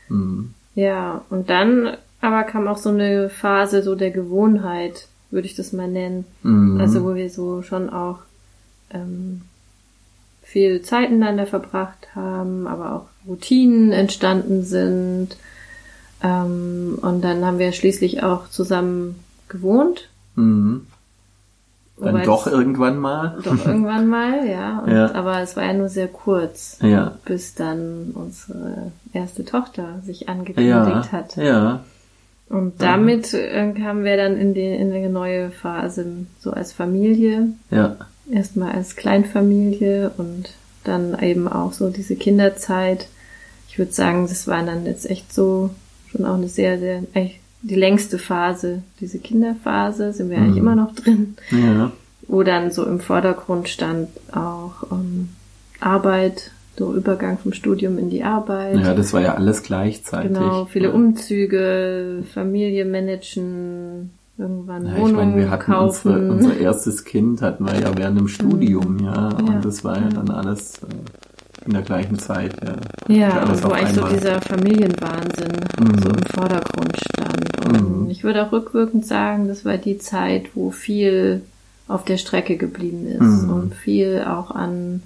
[0.09, 0.55] Mhm.
[0.75, 5.73] ja, und dann aber kam auch so eine Phase so der Gewohnheit, würde ich das
[5.73, 6.25] mal nennen.
[6.45, 6.81] Mhm.
[6.81, 8.19] Also wo wir so schon auch
[8.91, 9.43] ähm,
[10.43, 15.37] viel Zeit miteinander verbracht haben, aber auch Routinen entstanden sind.
[16.23, 19.17] Ähm, und dann haben wir schließlich auch zusammen
[19.49, 20.87] gewohnt Mhm.
[21.99, 23.39] Dann Wobei doch irgendwann mal.
[23.45, 24.79] Doch irgendwann mal, ja.
[24.87, 25.15] Und, ja.
[25.15, 27.17] Aber es war ja nur sehr kurz, ja.
[27.25, 31.13] bis dann unsere erste Tochter sich angekündigt ja.
[31.13, 31.37] hat.
[31.37, 31.81] Ja.
[32.49, 33.73] Und damit ja.
[33.73, 36.07] kamen wir dann in die, in eine neue Phase,
[36.41, 37.49] so als Familie.
[37.71, 37.97] Ja.
[38.31, 40.51] Erstmal als Kleinfamilie und
[40.85, 43.09] dann eben auch so diese Kinderzeit.
[43.69, 45.71] Ich würde sagen, das war dann jetzt echt so
[46.11, 50.45] schon auch eine sehr, sehr, eigentlich die längste Phase, diese Kinderphase, sind wir mhm.
[50.45, 51.37] eigentlich immer noch drin.
[51.51, 51.93] Ja.
[52.29, 55.31] Wo dann so im Vordergrund stand auch ähm,
[55.81, 58.79] Arbeit, so Übergang vom Studium in die Arbeit.
[58.79, 60.33] Ja, das war ja alles gleichzeitig.
[60.33, 60.95] Genau, viele ja.
[60.95, 66.31] Umzüge, Familie managen, irgendwann ja, Wohnungen ich meine, wir hatten kaufen.
[66.31, 69.05] Unsere, unser erstes Kind hatten wir ja während dem Studium, mhm.
[69.05, 69.61] ja, und ja.
[69.61, 70.87] das war ja dann alles äh,
[71.65, 72.55] in der gleichen Zeit.
[73.09, 76.03] Ja, ja und wo eigentlich so dieser Familienwahnsinn mhm.
[76.03, 77.67] so im Vordergrund stand.
[77.67, 78.11] Und mhm.
[78.11, 81.43] ich würde auch rückwirkend sagen, das war die Zeit, wo viel
[81.89, 83.51] auf der Strecke geblieben ist mhm.
[83.51, 85.03] und viel auch an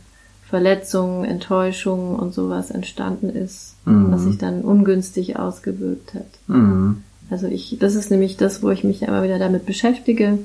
[0.48, 4.12] Verletzungen, Enttäuschungen und sowas entstanden ist, mhm.
[4.12, 6.26] was sich dann ungünstig ausgewirkt hat.
[6.46, 7.02] Mhm.
[7.30, 10.38] Also ich, das ist nämlich das, wo ich mich immer wieder damit beschäftige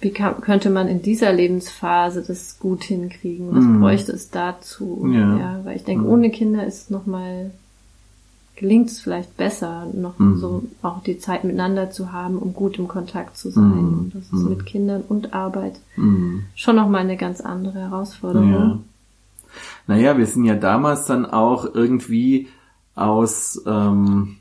[0.00, 3.48] wie kann, könnte man in dieser Lebensphase das gut hinkriegen?
[3.50, 3.80] Was mm.
[3.80, 5.06] bräuchte es dazu?
[5.12, 5.36] Ja.
[5.36, 6.08] ja weil ich denke, mm.
[6.08, 7.50] ohne Kinder ist es nochmal,
[8.56, 10.36] gelingt es vielleicht besser, noch mm.
[10.36, 13.64] so auch die Zeit miteinander zu haben, um gut im Kontakt zu sein.
[13.64, 13.98] Mhm.
[13.98, 14.48] Und das ist mhm.
[14.48, 16.44] mit Kindern und Arbeit mhm.
[16.54, 18.52] schon nochmal eine ganz andere Herausforderung.
[18.52, 18.78] Ja.
[19.86, 22.48] Naja, wir sind ja damals dann auch irgendwie
[22.94, 24.36] aus, ähm,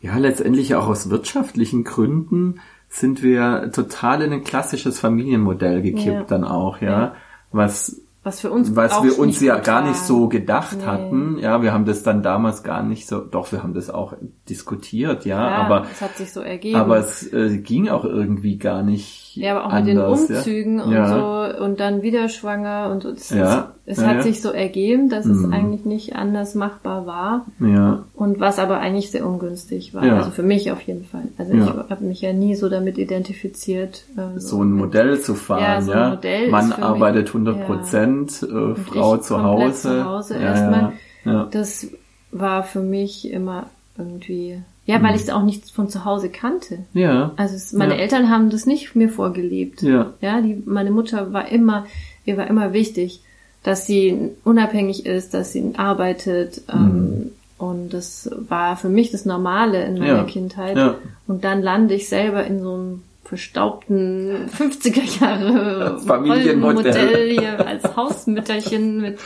[0.00, 2.60] ja, letztendlich auch aus wirtschaftlichen Gründen
[2.92, 6.24] sind wir total in ein klassisches Familienmodell gekippt ja.
[6.24, 6.90] dann auch, ja.
[6.90, 7.14] ja.
[7.50, 10.86] Was was für uns was wir uns ja gar nicht so gedacht nee.
[10.86, 14.12] hatten ja wir haben das dann damals gar nicht so doch wir haben das auch
[14.48, 18.58] diskutiert ja, ja aber es hat sich so ergeben aber es äh, ging auch irgendwie
[18.58, 20.84] gar nicht ja aber auch anders, mit den Umzügen ja.
[20.84, 21.08] und ja.
[21.56, 23.74] so und dann wieder schwanger und es, ja.
[23.84, 25.32] Es, es hat sich so ergeben dass mhm.
[25.32, 30.30] es eigentlich nicht anders machbar war ja und was aber eigentlich sehr ungünstig war also
[30.30, 34.38] für mich auf jeden Fall also ich habe mich ja nie so damit identifiziert äh,
[34.38, 39.16] so, ein Modell zu fahren ja, so ein Modell man arbeitet 100 Prozent äh, Frau
[39.16, 39.72] zu Hause.
[39.74, 40.92] zu Hause ja, erstmal.
[41.24, 41.48] Ja, ja.
[41.50, 41.88] Das
[42.30, 43.66] war für mich immer
[43.98, 45.16] irgendwie, ja, weil mhm.
[45.16, 46.80] ich es auch nicht von zu Hause kannte.
[46.94, 47.32] Ja.
[47.36, 49.82] Also es, meine Eltern haben das nicht mir vorgelebt.
[49.82, 50.12] Ja.
[50.20, 51.86] Ja, die, meine Mutter war immer,
[52.24, 53.22] ihr war immer wichtig,
[53.62, 57.30] dass sie unabhängig ist, dass sie arbeitet, ähm, mhm.
[57.62, 60.76] Und das war für mich das Normale in meiner ja, Kindheit.
[60.76, 60.96] Ja.
[61.28, 69.00] Und dann lande ich selber in so einem verstaubten 50er Jahre Familienmodell hier als Hausmütterchen
[69.00, 69.20] mit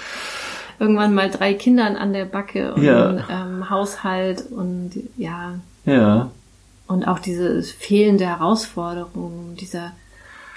[0.79, 3.25] irgendwann mal drei Kindern an der Backe und ja.
[3.31, 5.55] ähm, Haushalt und ja.
[5.87, 6.31] Ja.
[6.87, 9.93] Und auch diese fehlende Herausforderung, dieser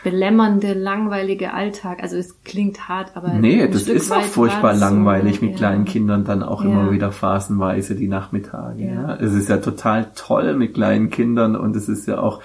[0.03, 2.01] belämmernde, langweilige Alltag.
[2.01, 3.33] Also es klingt hart, aber.
[3.33, 5.57] Nee, das Stück ist auch furchtbar langweilig so, mit ja.
[5.57, 6.69] kleinen Kindern dann auch ja.
[6.69, 8.83] immer wieder phasenweise die Nachmittage.
[8.83, 8.93] Ja.
[8.93, 9.15] ja.
[9.15, 12.41] Es ist ja total toll mit kleinen Kindern und es ist ja auch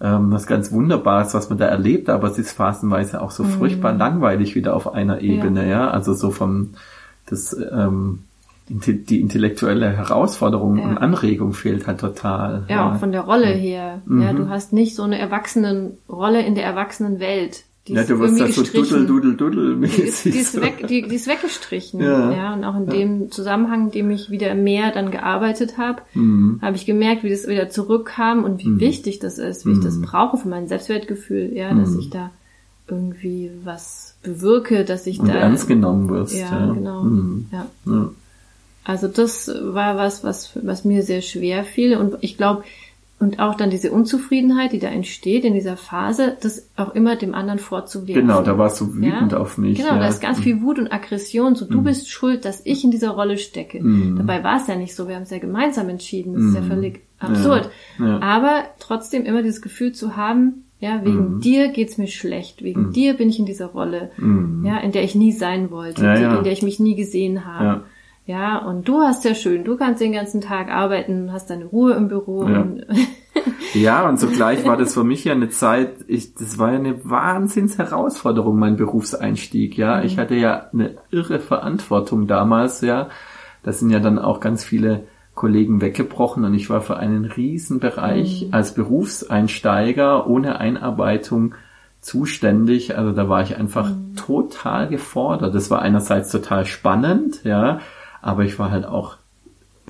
[0.00, 3.50] ähm, was ganz Wunderbares, was man da erlebt, aber es ist phasenweise auch so mhm.
[3.50, 5.86] furchtbar langweilig wieder auf einer Ebene, ja.
[5.86, 5.90] ja?
[5.90, 6.74] Also so vom
[7.26, 8.20] das ähm,
[8.68, 10.84] die intellektuelle Herausforderung ja.
[10.84, 12.64] und Anregung fehlt halt total.
[12.68, 12.92] Ja, ja.
[12.92, 14.02] auch von der Rolle her.
[14.06, 14.22] Mhm.
[14.22, 17.64] Ja, du hast nicht so eine Erwachsenenrolle in der Erwachsenenwelt.
[17.88, 20.22] Die ja, du wirst da so dudel, dudel, dudel mäßig.
[20.24, 22.02] Die, die, ist weg, die, die ist weggestrichen.
[22.02, 22.30] Ja.
[22.30, 22.92] ja und auch in ja.
[22.92, 26.58] dem Zusammenhang, in dem ich wieder mehr dann gearbeitet habe, mhm.
[26.60, 28.80] habe ich gemerkt, wie das wieder zurückkam und wie mhm.
[28.80, 30.02] wichtig das ist, wie ich das mhm.
[30.02, 32.00] brauche für mein Selbstwertgefühl, ja, dass mhm.
[32.00, 32.30] ich da
[32.88, 36.36] irgendwie was bewirke, dass ich und da ernst genommen wirst.
[36.36, 36.72] Ja, ja.
[36.72, 37.04] genau.
[37.04, 37.46] Mhm.
[37.52, 37.66] Ja.
[38.88, 42.64] Also das war was, was, was mir sehr schwer fiel und ich glaube,
[43.20, 47.34] und auch dann diese Unzufriedenheit, die da entsteht in dieser Phase, das auch immer dem
[47.34, 48.26] anderen vorzuwerfen.
[48.26, 49.38] Genau, da warst du wütend ja?
[49.38, 49.76] auf mich.
[49.76, 49.98] Genau, ja.
[49.98, 51.54] da ist ganz viel Wut und Aggression.
[51.54, 51.84] So, du mm.
[51.84, 53.82] bist schuld, dass ich in dieser Rolle stecke.
[53.82, 54.16] Mm.
[54.16, 55.06] Dabei war es ja nicht so.
[55.06, 56.32] Wir haben es ja gemeinsam entschieden.
[56.32, 56.48] Das mm.
[56.48, 56.68] ist ja mhm.
[56.68, 57.70] völlig absurd.
[57.98, 58.20] Ja.
[58.22, 61.40] Aber trotzdem immer dieses Gefühl zu haben, ja, wegen mm.
[61.40, 62.62] dir geht's mir schlecht.
[62.62, 64.12] Wegen dir bin ich in dieser Rolle,
[64.64, 67.82] ja, in der ich nie sein wollte, in der ich mich nie gesehen habe.
[68.28, 71.94] Ja, und du hast ja schön, du kannst den ganzen Tag arbeiten, hast deine Ruhe
[71.94, 72.46] im Büro.
[72.46, 72.84] Ja, und,
[73.72, 77.02] ja, und zugleich war das für mich ja eine Zeit, ich, das war ja eine
[77.06, 79.96] Wahnsinnsherausforderung, mein Berufseinstieg, ja.
[79.96, 80.04] Mhm.
[80.04, 83.08] Ich hatte ja eine irre Verantwortung damals, ja.
[83.62, 88.48] Da sind ja dann auch ganz viele Kollegen weggebrochen und ich war für einen Riesenbereich
[88.48, 88.54] mhm.
[88.54, 91.54] als Berufseinsteiger ohne Einarbeitung
[92.02, 92.98] zuständig.
[92.98, 94.16] Also da war ich einfach mhm.
[94.16, 95.54] total gefordert.
[95.54, 97.80] Das war einerseits total spannend, ja
[98.22, 99.16] aber ich war halt auch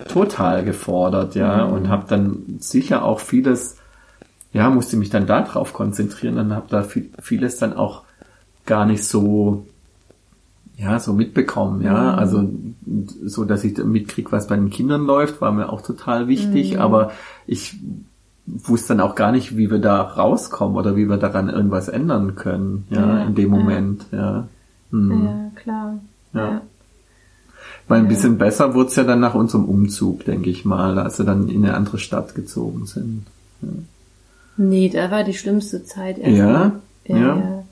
[0.07, 1.73] total gefordert, ja, mhm.
[1.73, 3.77] und habe dann sicher auch vieles,
[4.53, 8.03] ja, musste mich dann darauf konzentrieren und habe da viel, vieles dann auch
[8.65, 9.67] gar nicht so,
[10.77, 12.19] ja, so mitbekommen, ja, mhm.
[12.19, 12.49] also
[13.25, 16.81] so, dass ich mitkriege, was bei den Kindern läuft, war mir auch total wichtig, mhm.
[16.81, 17.11] aber
[17.47, 17.77] ich
[18.47, 22.35] wusste dann auch gar nicht, wie wir da rauskommen oder wie wir daran irgendwas ändern
[22.37, 24.49] können, ja, ja in dem Moment, ja.
[24.91, 25.25] Mhm.
[25.25, 25.99] Ja, klar.
[26.33, 26.63] ja.
[27.89, 31.19] Weil ein bisschen besser wurde es ja dann nach unserem Umzug, denke ich mal, als
[31.19, 33.25] wir dann in eine andere Stadt gezogen sind.
[33.63, 33.69] Ja.
[34.59, 36.73] Nee, da war die schlimmste Zeit erstmal.
[37.07, 37.37] Ja, ja.
[37.37, 37.65] Ja,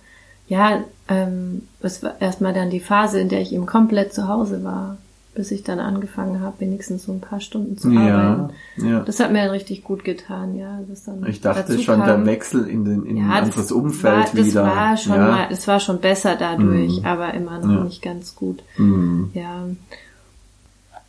[0.49, 4.65] ja ähm, es war erstmal dann die Phase, in der ich eben komplett zu Hause
[4.65, 4.97] war,
[5.35, 8.53] bis ich dann angefangen habe, wenigstens so ein paar Stunden zu arbeiten.
[8.77, 9.01] Ja, ja.
[9.01, 10.81] Das hat mir dann richtig gut getan, ja.
[10.89, 12.07] Das dann ich dachte schon, kam.
[12.07, 14.63] der Wechsel in, den, in ja, ein anderes Umfeld war, wieder.
[14.63, 15.29] Das war schon ja.
[15.29, 17.05] mal, das war schon besser dadurch, mhm.
[17.05, 18.63] aber immer noch nicht ganz gut.
[18.79, 19.31] Mhm.
[19.35, 19.67] Ja.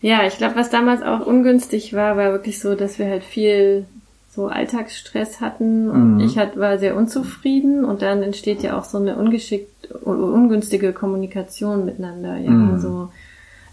[0.02, 3.86] Ja, ich glaube, was damals auch ungünstig war, war wirklich so, dass wir halt viel
[4.30, 6.20] so Alltagsstress hatten und mhm.
[6.20, 11.86] ich halt, war sehr unzufrieden und dann entsteht ja auch so eine ungeschickt, ungünstige Kommunikation
[11.86, 12.80] miteinander, ja, mhm.
[12.80, 13.10] so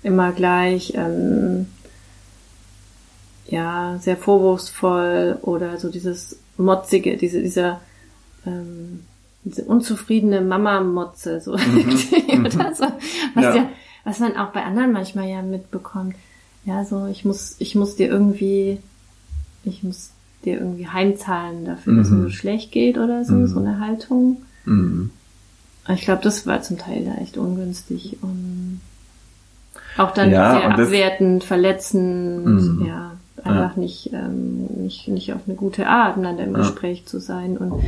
[0.03, 1.67] immer gleich, ähm,
[3.47, 7.83] ja, sehr vorwurfsvoll oder so dieses motzige, diese, dieser,
[8.47, 9.01] ähm,
[9.45, 12.45] diese unzufriedene Mama-Motze, so, mhm.
[12.45, 13.55] das, was ja.
[13.55, 13.69] ja
[14.05, 16.15] was man auch bei anderen manchmal ja mitbekommt.
[16.65, 18.79] Ja, so ich muss, ich muss dir irgendwie,
[19.65, 20.11] ich muss
[20.45, 21.99] dir irgendwie heimzahlen dafür, mhm.
[21.99, 23.47] dass es mir so schlecht geht oder so, mhm.
[23.47, 24.43] so eine Haltung.
[24.65, 25.11] Mhm.
[25.89, 28.81] Ich glaube, das war zum Teil da echt ungünstig und
[29.97, 32.87] auch dann ja, sehr abwertend, verletzend, mhm.
[32.87, 33.81] ja, einfach ja.
[33.81, 36.59] nicht, ähm, nicht, nicht auf eine gute Art miteinander im ja.
[36.59, 37.83] Gespräch zu sein und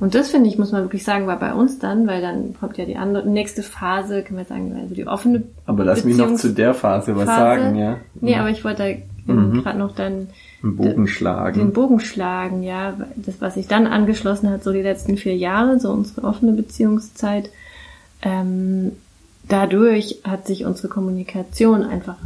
[0.00, 2.78] und das finde ich, muss man wirklich sagen, war bei uns dann, weil dann kommt
[2.78, 5.42] ja die andere, nächste Phase, kann man sagen, also die offene.
[5.66, 7.62] Aber lass mich noch zu der Phase was Phase.
[7.62, 7.98] sagen, ja.
[8.20, 9.62] Nee, aber ich wollte mhm.
[9.62, 10.28] gerade noch dann
[10.62, 11.58] den Bogen schlagen.
[11.58, 12.94] Den Bogen schlagen, ja.
[13.16, 17.50] Das, was sich dann angeschlossen hat, so die letzten vier Jahre, so unsere offene Beziehungszeit,
[18.22, 18.92] ähm,
[19.48, 22.16] dadurch hat sich unsere Kommunikation einfach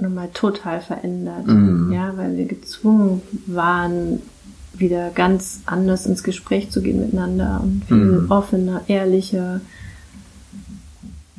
[0.00, 1.46] nochmal total verändert.
[1.46, 1.92] Mhm.
[1.92, 4.20] Ja, weil wir gezwungen waren,
[4.80, 8.30] wieder ganz anders ins Gespräch zu gehen miteinander und viel mhm.
[8.30, 9.60] offener, ehrlicher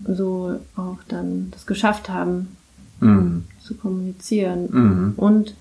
[0.08, 2.56] so auch dann das geschafft haben
[3.00, 3.46] mhm.
[3.60, 5.14] zu kommunizieren mhm.
[5.18, 5.56] und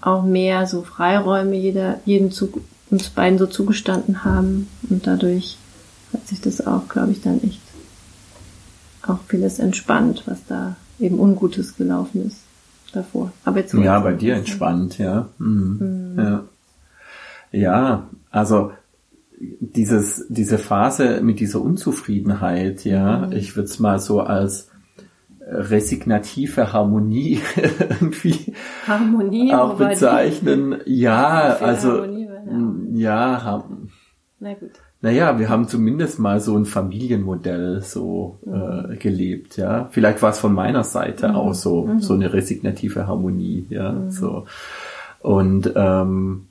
[0.00, 5.58] auch mehr so Freiräume jeder jeden zu, uns beiden so zugestanden haben und dadurch
[6.12, 7.60] hat sich das auch glaube ich dann echt
[9.02, 12.45] auch vieles entspannt was da eben Ungutes gelaufen ist
[12.96, 13.32] davor.
[13.44, 15.28] Aber jetzt ja, bei dir entspannt, ja.
[15.38, 16.14] Mhm.
[16.14, 16.18] Mhm.
[16.18, 16.44] ja.
[17.52, 18.72] Ja, also
[19.38, 23.32] dieses, diese Phase mit dieser Unzufriedenheit, ja, mhm.
[23.32, 24.70] ich würde es mal so als
[25.46, 27.40] resignative Harmonie
[28.00, 28.54] irgendwie
[28.86, 30.80] Harmonie auch bezeichnen.
[30.86, 32.28] Ja, also Harmonie,
[32.94, 33.64] ja, ja,
[34.40, 34.72] na gut.
[35.02, 38.92] Naja, wir haben zumindest mal so ein Familienmodell so mhm.
[38.92, 39.88] äh, gelebt, ja.
[39.90, 41.34] Vielleicht war es von meiner Seite mhm.
[41.36, 42.00] auch so, mhm.
[42.00, 43.92] so eine resignative Harmonie, ja.
[43.92, 44.10] Mhm.
[44.10, 44.46] So.
[45.20, 46.46] Und ähm,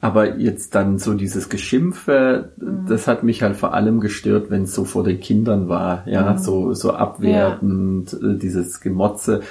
[0.00, 2.86] aber jetzt dann so dieses Geschimpfe, mhm.
[2.88, 6.32] das hat mich halt vor allem gestört, wenn es so vor den Kindern war, ja,
[6.32, 6.38] mhm.
[6.38, 8.12] so, so abwertend.
[8.12, 9.42] Äh, dieses Gemotze,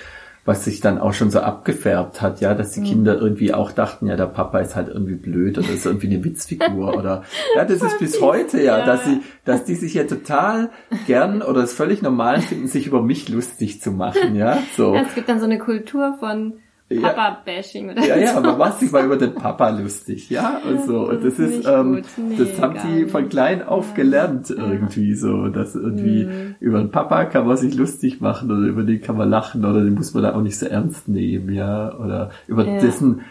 [0.48, 2.86] was sich dann auch schon so abgefärbt hat, ja, dass die mhm.
[2.86, 6.24] Kinder irgendwie auch dachten, ja, der Papa ist halt irgendwie blöd oder ist irgendwie eine
[6.24, 7.24] Witzfigur oder,
[7.56, 10.70] ja, das ist bis heute, ja, ja, dass sie, dass die sich ja total
[11.06, 14.96] gern oder es völlig normal finden, sich über mich lustig zu machen, ja, so.
[14.96, 16.60] Ja, es gibt dann so eine Kultur von,
[16.90, 21.10] Papa-Bashing oder Ja, ja, man macht sich mal über den Papa lustig, ja, und so.
[21.10, 25.76] Und das ist, ähm, nee, das haben sie von klein auf gelernt irgendwie so, dass
[25.76, 26.56] irgendwie mhm.
[26.62, 29.84] über den Papa kann man sich lustig machen oder über den kann man lachen oder
[29.84, 32.80] den muss man da auch nicht so ernst nehmen, ja, oder über ja.
[32.80, 33.22] dessen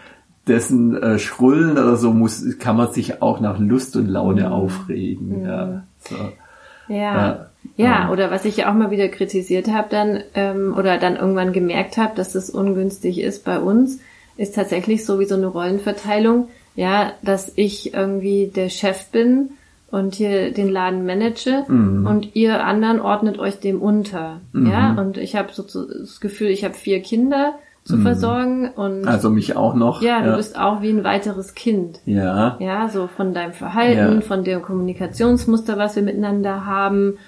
[0.46, 4.52] dessen äh, Schrullen oder so muss kann man sich auch nach Lust und Laune mhm.
[4.52, 5.66] aufregen, ja.
[5.66, 5.80] Mhm.
[5.98, 6.14] So.
[6.88, 6.94] ja.
[6.94, 7.46] ja.
[7.76, 11.52] Ja, oder was ich ja auch mal wieder kritisiert habe dann ähm, oder dann irgendwann
[11.52, 14.00] gemerkt habe, dass das ungünstig ist bei uns,
[14.36, 19.50] ist tatsächlich so wie so eine Rollenverteilung, ja, dass ich irgendwie der Chef bin
[19.90, 22.06] und hier den Laden manage mhm.
[22.06, 24.70] und ihr anderen ordnet euch dem unter, mhm.
[24.70, 27.54] ja, und ich habe so das Gefühl, ich habe vier Kinder
[27.84, 28.02] zu mhm.
[28.02, 30.02] versorgen und also mich auch noch.
[30.02, 30.36] Ja, du ja.
[30.36, 32.00] bist auch wie ein weiteres Kind.
[32.04, 32.56] Ja.
[32.58, 34.20] Ja, so von deinem Verhalten, ja.
[34.22, 37.18] von dem Kommunikationsmuster, was wir miteinander haben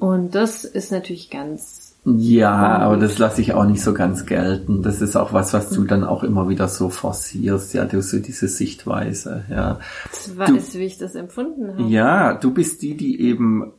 [0.00, 1.94] und das ist natürlich ganz.
[2.04, 4.82] Ja, aber das lasse ich auch nicht so ganz gelten.
[4.82, 8.18] Das ist auch was, was du dann auch immer wieder so forcierst, ja, du so
[8.18, 9.78] diese Sichtweise, ja.
[10.10, 11.82] Das weiß, wie ich das empfunden habe.
[11.82, 13.74] Ja, du bist die, die eben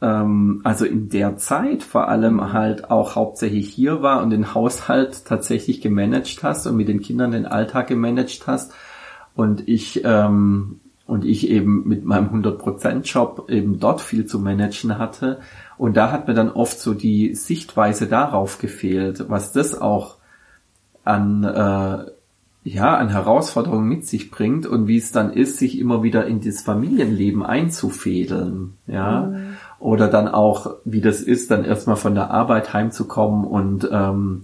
[0.00, 5.26] ähm, also in der Zeit vor allem halt auch hauptsächlich hier war und den Haushalt
[5.26, 8.72] tatsächlich gemanagt hast und mit den Kindern den Alltag gemanagt hast.
[9.34, 15.40] Und ich ähm, und ich eben mit meinem 100%-Job eben dort viel zu managen hatte.
[15.78, 20.16] Und da hat mir dann oft so die Sichtweise darauf gefehlt, was das auch
[21.04, 22.10] an, äh,
[22.64, 26.42] ja, an Herausforderungen mit sich bringt und wie es dann ist, sich immer wieder in
[26.42, 29.22] das Familienleben einzufädeln, ja.
[29.22, 29.56] Mhm.
[29.78, 34.42] Oder dann auch, wie das ist, dann erstmal von der Arbeit heimzukommen und ähm,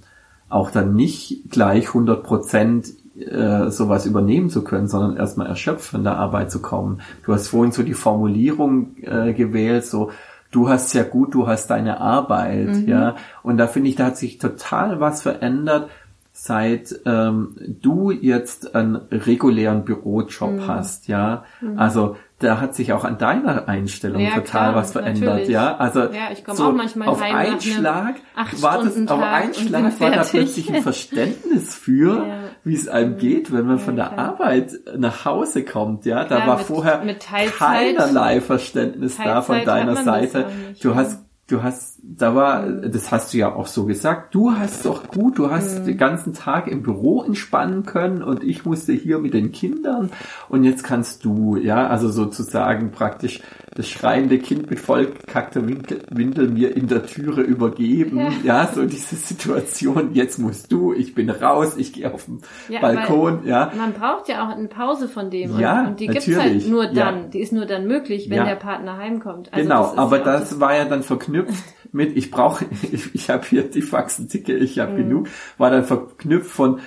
[0.48, 2.86] auch dann nicht gleich 100 Prozent
[3.18, 7.00] äh, sowas übernehmen zu können, sondern erstmal erschöpft von der Arbeit zu kommen.
[7.24, 10.10] Du hast vorhin so die Formulierung äh, gewählt, so
[10.50, 12.88] du hast ja gut, du hast deine Arbeit, mhm.
[12.88, 13.16] ja.
[13.42, 15.90] Und da finde ich, da hat sich total was verändert,
[16.36, 20.66] seit ähm, du jetzt einen regulären Bürojob mhm.
[20.66, 21.44] hast, ja.
[21.60, 21.78] Mhm.
[21.78, 25.48] Also da hat sich auch an deiner Einstellung ja, total klar, was verändert, natürlich.
[25.48, 25.76] ja.
[25.76, 28.16] Also ja, ich so auch manchmal auf einen Schlag
[28.60, 32.38] war das, auf einen Schlag war da plötzlich ein Verständnis für, ja.
[32.64, 34.30] wie es einem geht, wenn man ja, von der klar.
[34.30, 36.24] Arbeit nach Hause kommt, ja.
[36.24, 37.26] Da klar, war mit, vorher mit
[37.56, 40.46] keinerlei Verständnis Teilzeit da von deiner Seite.
[40.82, 44.86] Du hast du hast, da war, das hast du ja auch so gesagt, du hast
[44.86, 45.84] doch gut, du hast mhm.
[45.84, 50.10] den ganzen Tag im Büro entspannen können und ich musste hier mit den Kindern
[50.48, 53.42] und jetzt kannst du, ja, also sozusagen praktisch
[53.74, 58.30] das schreiende Kind mit vollgekackter Windel mir in der Türe übergeben, ja.
[58.44, 62.80] ja, so diese Situation, jetzt musst du, ich bin raus, ich gehe auf den ja,
[62.80, 63.72] Balkon, ja.
[63.76, 66.26] Man braucht ja auch eine Pause von dem ja, und, und die natürlich.
[66.26, 67.28] gibt's halt nur dann, ja.
[67.32, 69.52] die ist nur dann möglich, wenn der Partner heimkommt.
[69.52, 73.30] Also genau, das aber das, das war ja dann verknüpft mit, ich brauche, ich, ich
[73.30, 74.96] habe hier die Faxen-Ticke, ich habe mhm.
[74.96, 76.80] genug, war dann verknüpft von,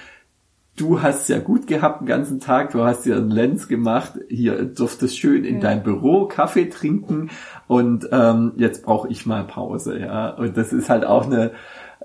[0.78, 4.64] du hast ja gut gehabt den ganzen Tag, du hast dir einen Lenz gemacht, hier
[4.64, 5.62] durftest schön in mhm.
[5.62, 7.30] deinem Büro Kaffee trinken
[7.68, 10.30] und ähm, jetzt brauche ich mal Pause, ja.
[10.30, 11.52] Und das ist halt auch eine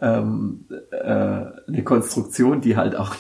[0.03, 3.14] ähm, äh, eine Konstruktion, die halt auch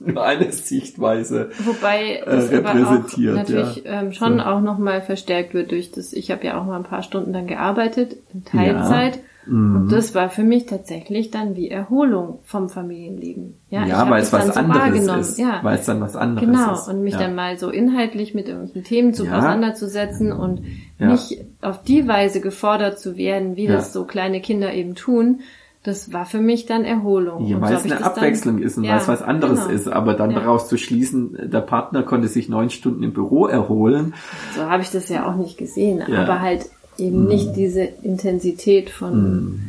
[0.00, 3.32] nur eine Sichtweise Wobei äh, repräsentiert.
[3.32, 4.02] Aber auch natürlich ja.
[4.02, 4.44] ähm, schon so.
[4.44, 7.46] auch nochmal verstärkt wird durch das, ich habe ja auch mal ein paar Stunden dann
[7.46, 9.16] gearbeitet, in Teilzeit.
[9.16, 9.22] Ja.
[9.46, 9.76] Mhm.
[9.76, 13.54] Und das war für mich tatsächlich dann wie Erholung vom Familienleben.
[13.70, 15.38] Ja, ja weil es was so anderes ist.
[15.38, 15.60] Ja.
[15.62, 16.72] Weil es dann was anderes genau.
[16.72, 16.84] ist.
[16.86, 16.96] Genau.
[16.96, 17.20] Und mich ja.
[17.20, 19.38] dann mal so inhaltlich mit irgendwelchen Themen zu ja.
[19.38, 20.62] auseinanderzusetzen und
[21.08, 25.40] nicht auf die Weise gefordert zu werden, wie das so kleine Kinder eben tun.
[25.84, 27.46] Das war für mich dann Erholung.
[27.46, 29.74] Ja, weil so es eine Abwechslung dann, ist und weil es was anderes genau.
[29.74, 29.88] ist.
[29.88, 34.14] Aber dann daraus zu schließen, der Partner konnte sich neun Stunden im Büro erholen.
[34.54, 36.02] So habe ich das ja auch nicht gesehen.
[36.02, 36.66] Aber halt
[36.98, 37.28] eben mm.
[37.28, 39.60] nicht diese Intensität von, mm.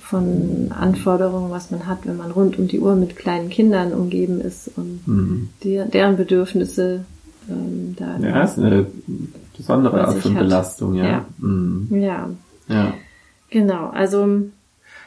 [0.00, 4.42] von Anforderungen, was man hat, wenn man rund um die Uhr mit kleinen Kindern umgeben
[4.42, 5.48] ist und mm.
[5.62, 7.06] die, deren Bedürfnisse
[7.48, 8.18] ähm, da.
[8.18, 8.86] Ja, ist eine
[9.58, 11.04] besondere Art von Belastung, ja.
[11.04, 11.24] Ja.
[11.38, 11.88] Mm.
[11.90, 12.30] ja.
[12.68, 12.94] ja.
[13.50, 14.42] Genau, also.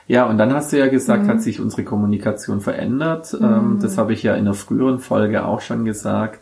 [0.08, 3.36] Ja, und dann hast du ja gesagt, hat sich unsere Kommunikation verändert.
[3.40, 6.42] Ähm, das habe ich ja in einer früheren Folge auch schon gesagt.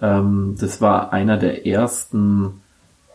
[0.00, 2.60] Ähm, das war einer der ersten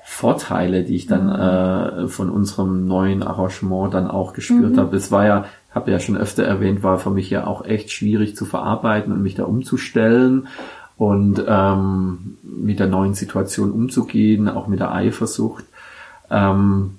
[0.03, 2.05] Vorteile, die ich dann mhm.
[2.05, 4.79] äh, von unserem neuen Arrangement dann auch gespürt mhm.
[4.79, 4.97] habe.
[4.97, 8.35] Es war ja, habe ja schon öfter erwähnt, war für mich ja auch echt schwierig
[8.35, 10.47] zu verarbeiten und mich da umzustellen.
[10.97, 15.65] Und ähm, mit der neuen Situation umzugehen, auch mit der Eifersucht.
[16.29, 16.97] Ähm,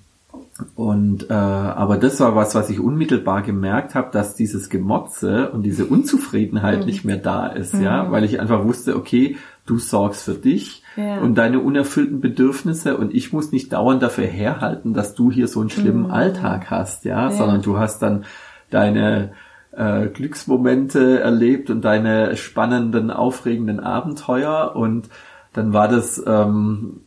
[0.77, 5.63] und äh, aber das war was, was ich unmittelbar gemerkt habe, dass dieses Gemotze und
[5.63, 6.87] diese Unzufriedenheit mhm.
[6.87, 7.83] nicht mehr da ist, mhm.
[7.83, 9.37] ja, weil ich einfach wusste, okay,
[9.67, 11.19] du sorgst für dich ja.
[11.19, 15.61] und deine unerfüllten Bedürfnisse und ich muss nicht dauernd dafür herhalten, dass du hier so
[15.61, 16.13] einen schlimmen mhm.
[16.13, 18.25] Alltag hast, ja, ja, sondern du hast dann
[18.71, 19.33] deine
[19.77, 25.09] äh, Glücksmomente erlebt und deine spannenden, aufregenden Abenteuer und
[25.53, 27.01] dann war das ähm,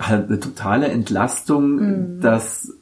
[0.00, 2.20] halt eine totale Entlastung, mhm.
[2.20, 2.72] dass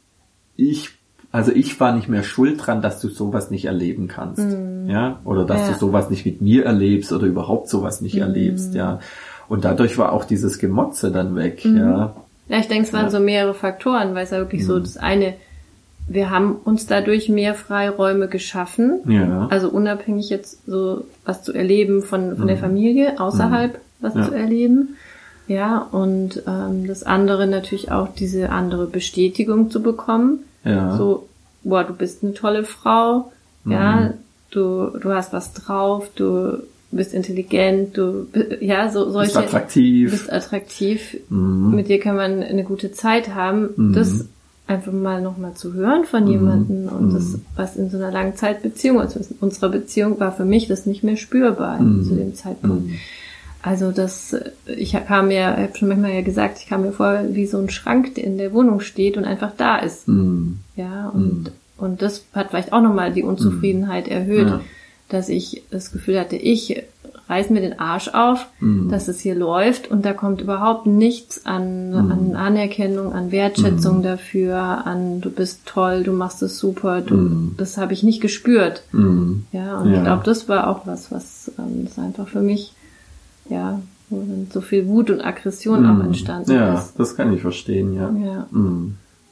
[0.56, 0.90] ich,
[1.32, 4.88] also ich war nicht mehr schuld dran, dass du sowas nicht erleben kannst, mhm.
[4.88, 5.72] ja, oder dass ja.
[5.72, 8.22] du sowas nicht mit mir erlebst oder überhaupt sowas nicht mhm.
[8.22, 9.00] erlebst, ja.
[9.48, 11.76] Und dadurch war auch dieses Gemotze dann weg, mhm.
[11.76, 12.16] ja.
[12.48, 13.10] Ja, ich denke, es waren ja.
[13.10, 14.82] so mehrere Faktoren, weil es ja wirklich so mhm.
[14.82, 15.34] das eine
[16.06, 19.00] wir haben uns dadurch mehr Freiräume geschaffen.
[19.06, 19.48] Ja.
[19.50, 22.48] Also unabhängig jetzt so was zu erleben von, von mhm.
[22.48, 23.78] der Familie, außerhalb mhm.
[24.00, 24.24] was ja.
[24.28, 24.96] zu erleben.
[25.46, 30.40] Ja, und ähm, das andere natürlich auch diese andere Bestätigung zu bekommen.
[30.64, 30.96] Ja.
[30.96, 31.28] So,
[31.62, 33.30] boah, du bist eine tolle Frau,
[33.64, 33.72] mhm.
[33.72, 34.14] ja,
[34.50, 38.26] du, du hast was drauf, du bist intelligent, du,
[38.60, 39.32] ja, so solche.
[39.32, 40.10] Bist attraktiv.
[40.10, 41.16] Bist attraktiv.
[41.28, 41.74] Mhm.
[41.74, 43.70] Mit dir kann man eine gute Zeit haben.
[43.76, 43.92] Mhm.
[43.94, 44.26] Das
[44.66, 46.30] einfach mal nochmal zu hören von mhm.
[46.30, 47.42] jemandem und das, mhm.
[47.56, 51.04] was in so einer langen Zeitbeziehung, also in unserer Beziehung war für mich das nicht
[51.04, 52.90] mehr spürbar zu dem Zeitpunkt.
[53.64, 54.36] Also das,
[54.66, 57.58] ich kam mir, ich habe schon manchmal ja gesagt, ich kam mir vor wie so
[57.58, 60.06] ein Schrank, der in der Wohnung steht und einfach da ist.
[60.06, 60.58] Mm.
[60.76, 64.60] Ja, und, und das hat vielleicht auch nochmal die Unzufriedenheit erhöht, ja.
[65.08, 66.82] dass ich das Gefühl hatte, ich
[67.28, 68.90] reiß mir den Arsch auf, mm.
[68.90, 72.12] dass es hier läuft und da kommt überhaupt nichts an, mm.
[72.12, 74.02] an Anerkennung, an Wertschätzung mm.
[74.02, 78.82] dafür, an du bist toll, du machst es super, du, das habe ich nicht gespürt.
[79.52, 79.96] Ja, und ja.
[79.96, 82.74] ich glaube, das war auch was, was ähm, das einfach für mich
[83.48, 86.90] ja, wo so viel Wut und Aggression auch entstanden ja, ist.
[86.90, 88.10] Ja, das kann ich verstehen, ja.
[88.10, 88.46] ja.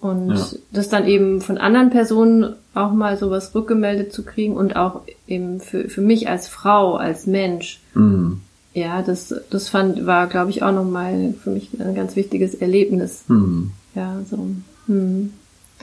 [0.02, 0.46] Und ja.
[0.72, 5.60] das dann eben von anderen Personen auch mal sowas rückgemeldet zu kriegen und auch eben
[5.60, 7.80] für, für mich als Frau, als Mensch.
[7.94, 8.32] Mm.
[8.74, 13.22] Ja, das, das fand, war, glaube ich, auch nochmal für mich ein ganz wichtiges Erlebnis.
[13.28, 13.66] Mm.
[13.94, 14.48] Ja, so,
[14.92, 15.30] mm,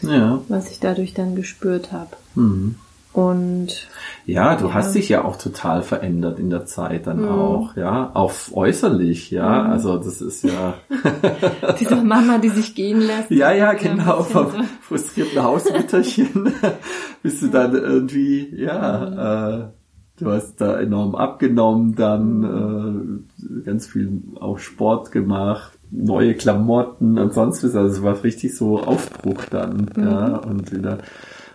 [0.02, 0.42] ja.
[0.50, 2.10] was ich dadurch dann gespürt habe.
[2.36, 2.76] Mm.
[3.12, 3.88] Und
[4.26, 4.74] ja, du ja.
[4.76, 7.30] hast dich ja auch total verändert in der Zeit dann mhm.
[7.30, 9.72] auch, ja, auch äußerlich, ja, mhm.
[9.72, 10.76] also das ist ja
[11.80, 13.32] diese Mama, die sich gehen lässt.
[13.32, 14.58] Ja, ja, genau, vom so.
[14.82, 16.54] frustrierten Hausmütterchen
[17.24, 19.64] bist du dann irgendwie, ja, mhm.
[19.64, 23.28] äh, du hast da enorm abgenommen, dann mhm.
[23.40, 28.56] äh, ganz viel auch Sport gemacht, neue Klamotten und sonst was, also es war richtig
[28.56, 30.52] so Aufbruch dann, ja, mhm.
[30.52, 31.00] und wieder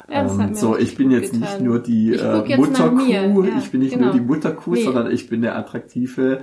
[0.08, 1.40] ja, ähm, so, ich bin jetzt getan.
[1.40, 4.06] nicht nur die äh, Mutterkuh, ja, ich bin nicht genau.
[4.06, 4.82] nur die Mutterkuh, nee.
[4.82, 6.40] sondern ich bin eine attraktive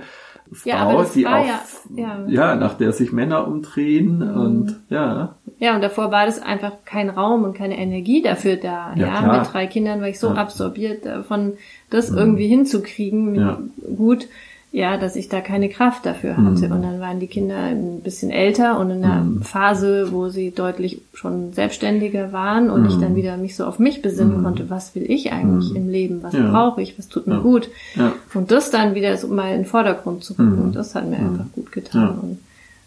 [0.50, 4.40] Frau, ja, die auch, ja, nach der sich Männer umdrehen mhm.
[4.40, 5.36] und ja.
[5.58, 8.92] Ja, und davor war das einfach kein Raum und keine Energie dafür da.
[8.96, 11.54] Ja, ja mit drei Kindern war ich so absorbiert davon,
[11.88, 12.18] das mhm.
[12.18, 14.26] irgendwie hinzukriegen, gut
[14.72, 16.66] ja, dass ich da keine Kraft dafür hatte.
[16.66, 16.72] Mhm.
[16.72, 19.42] Und dann waren die Kinder ein bisschen älter und in einer mhm.
[19.42, 22.88] Phase, wo sie deutlich schon selbstständiger waren und mhm.
[22.88, 23.16] ich dann mhm.
[23.16, 24.44] wieder mich so auf mich besinnen mhm.
[24.44, 25.76] konnte, was will ich eigentlich mhm.
[25.76, 26.50] im Leben, was ja.
[26.50, 27.40] brauche ich, was tut mir ja.
[27.40, 27.68] gut.
[27.96, 28.14] Ja.
[28.32, 31.44] Und das dann wieder so mal in den Vordergrund zu rücken, das hat mir einfach
[31.54, 32.18] gut getan.
[32.22, 32.38] Und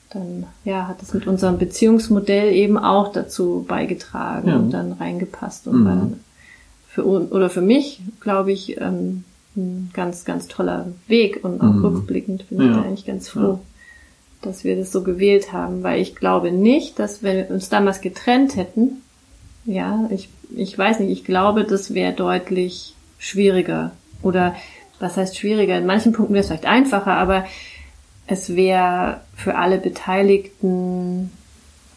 [0.10, 5.86] dann, ja, hat es mit unserem Beziehungsmodell eben auch dazu beigetragen und dann reingepasst und
[5.86, 6.20] war dann
[6.88, 9.24] für, oder für mich, glaube ich, ähm,
[9.56, 11.86] ein ganz, ganz toller Weg und auch mhm.
[11.86, 12.66] rückblickend bin ja.
[12.66, 13.60] ich da eigentlich ganz froh, ja.
[14.42, 18.02] dass wir das so gewählt haben, weil ich glaube nicht, dass wenn wir uns damals
[18.02, 19.02] getrennt hätten,
[19.66, 23.92] ja, ich, ich weiß nicht, ich glaube, das wäre deutlich schwieriger
[24.22, 24.56] oder
[25.00, 25.78] was heißt schwieriger?
[25.78, 27.46] In manchen Punkten wäre es vielleicht einfacher, aber
[28.28, 31.32] es wäre für alle Beteiligten,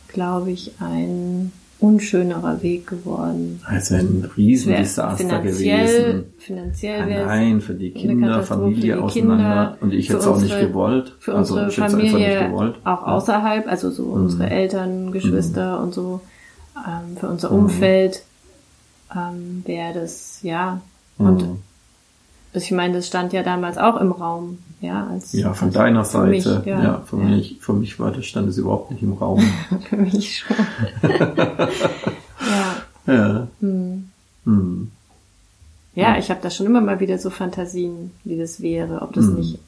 [0.09, 3.61] glaube ich, ein unschönerer Weg geworden.
[3.65, 6.25] Also ein Riesendesaster gewesen.
[6.39, 9.77] Finanziell Nein, für die Kinder, Familie die auseinander.
[9.79, 11.15] Kinder, und ich hätte es auch nicht gewollt.
[11.21, 14.13] Für also unsere Familie auch außerhalb, also so mhm.
[14.13, 15.85] unsere Eltern, Geschwister mhm.
[15.85, 16.21] und so.
[16.77, 18.23] Ähm, für unser Umfeld
[19.15, 20.81] ähm, wäre das, ja.
[21.17, 21.59] Und mhm.
[22.55, 24.59] ich meine, das stand ja damals auch im Raum.
[24.81, 26.59] Ja, als, ja von als deiner Seite.
[26.59, 27.25] Mich, ja, ja, für, ja.
[27.25, 29.43] Mich, für mich war das stand es überhaupt nicht im Raum.
[29.89, 30.57] für mich schon.
[33.07, 33.15] ja.
[33.15, 33.49] Ja.
[33.61, 34.09] Hm.
[34.45, 34.91] Hm.
[35.95, 39.27] Ja, ich habe da schon immer mal wieder so Fantasien, wie das wäre, ob das
[39.27, 39.35] hm.
[39.35, 39.59] nicht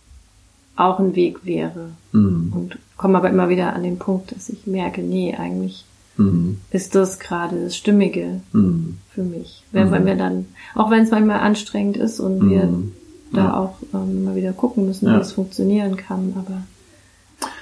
[0.76, 1.90] auch ein Weg wäre.
[2.12, 2.52] Hm.
[2.54, 5.84] Und komme aber immer wieder an den Punkt, dass ich merke, nee, eigentlich
[6.16, 6.58] hm.
[6.70, 8.98] ist das gerade das Stimmige hm.
[9.12, 9.64] für mich.
[9.72, 12.62] Wenn, wenn wir dann, auch wenn es manchmal anstrengend ist und wir
[13.32, 13.56] da ja.
[13.56, 16.34] auch ähm, mal wieder gucken müssen, wie es funktionieren kann.
[16.36, 16.62] Aber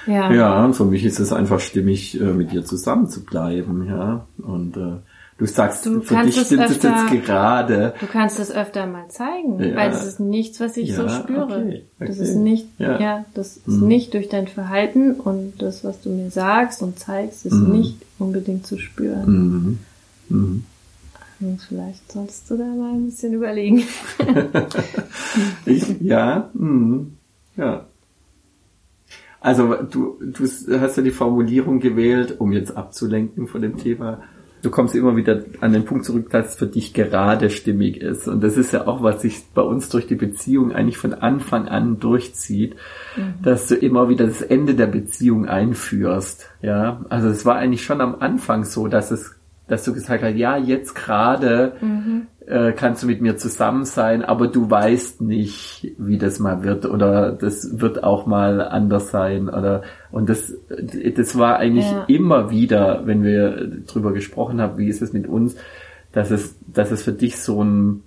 [0.06, 0.32] ja.
[0.32, 4.26] Ja, und für mich ist es einfach stimmig, äh, mit dir zusammen zu bleiben, ja.
[4.38, 4.96] Und äh,
[5.36, 7.94] du sagst, du für dich stimmt es jetzt gerade.
[8.00, 9.76] Du kannst es öfter mal zeigen, ja.
[9.76, 11.44] weil das ist nichts, was ich ja, so spüre.
[11.44, 12.08] Okay, okay.
[12.08, 13.88] Das ist nicht, ja, ja das ist mhm.
[13.88, 17.72] nicht durch dein Verhalten und das, was du mir sagst und zeigst, ist mhm.
[17.72, 19.78] nicht unbedingt zu spüren.
[20.28, 20.64] Mhm.
[21.40, 23.84] Und vielleicht solltest du da mal ein bisschen überlegen.
[25.66, 27.06] ich, ja, mh,
[27.56, 27.86] ja.
[29.40, 30.44] Also du, du
[30.80, 34.22] hast ja die Formulierung gewählt, um jetzt abzulenken von dem Thema.
[34.62, 38.26] Du kommst immer wieder an den Punkt zurück, dass es für dich gerade stimmig ist.
[38.26, 41.68] Und das ist ja auch, was sich bei uns durch die Beziehung eigentlich von Anfang
[41.68, 42.74] an durchzieht,
[43.16, 43.34] mhm.
[43.42, 46.50] dass du immer wieder das Ende der Beziehung einführst.
[46.60, 49.37] Ja, also es war eigentlich schon am Anfang so, dass es
[49.68, 52.26] dass du gesagt hast, ja, jetzt gerade mhm.
[52.46, 56.86] äh, kannst du mit mir zusammen sein, aber du weißt nicht, wie das mal wird
[56.86, 60.54] oder das wird auch mal anders sein oder und das
[61.16, 62.04] das war eigentlich ja.
[62.08, 65.56] immer wieder, wenn wir drüber gesprochen haben, wie ist es mit uns,
[66.12, 68.02] dass es dass es für dich so ein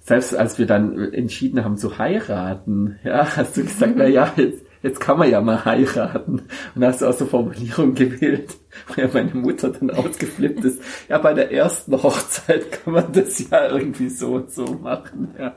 [0.00, 4.67] selbst als wir dann entschieden haben zu heiraten, ja, hast du gesagt, na ja, jetzt
[4.82, 6.42] jetzt kann man ja mal heiraten.
[6.74, 8.56] Und hast du auch so Formulierungen gewählt,
[8.86, 10.82] wo ja meine Mutter dann ausgeflippt ist.
[11.08, 15.34] Ja, bei der ersten Hochzeit kann man das ja irgendwie so und so machen.
[15.38, 15.54] Ja.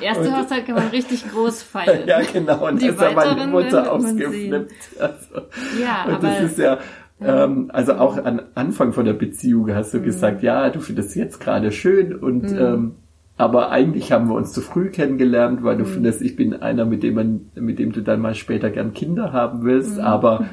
[0.00, 2.06] Die erste und, Hochzeit kann man richtig groß feiern.
[2.06, 2.68] Ja, genau.
[2.68, 4.72] Und da ist ja meine Mutter ausgeflippt.
[4.98, 5.46] Also,
[5.80, 6.78] ja, und aber, das ist ja,
[7.20, 10.04] ähm, also auch am Anfang von der Beziehung hast du mhm.
[10.04, 12.58] gesagt, ja, du findest es jetzt gerade schön und mhm.
[12.58, 12.96] ähm,
[13.40, 15.88] aber eigentlich haben wir uns zu früh kennengelernt, weil du mhm.
[15.88, 19.32] findest, ich bin einer, mit dem man, mit dem du dann mal später gern Kinder
[19.32, 20.04] haben willst, mhm.
[20.04, 20.44] aber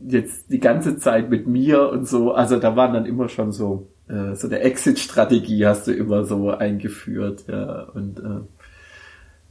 [0.00, 3.90] jetzt die ganze Zeit mit mir und so, also da waren dann immer schon so,
[4.08, 8.55] äh, so eine Exit-Strategie hast du immer so eingeführt, ja, und äh,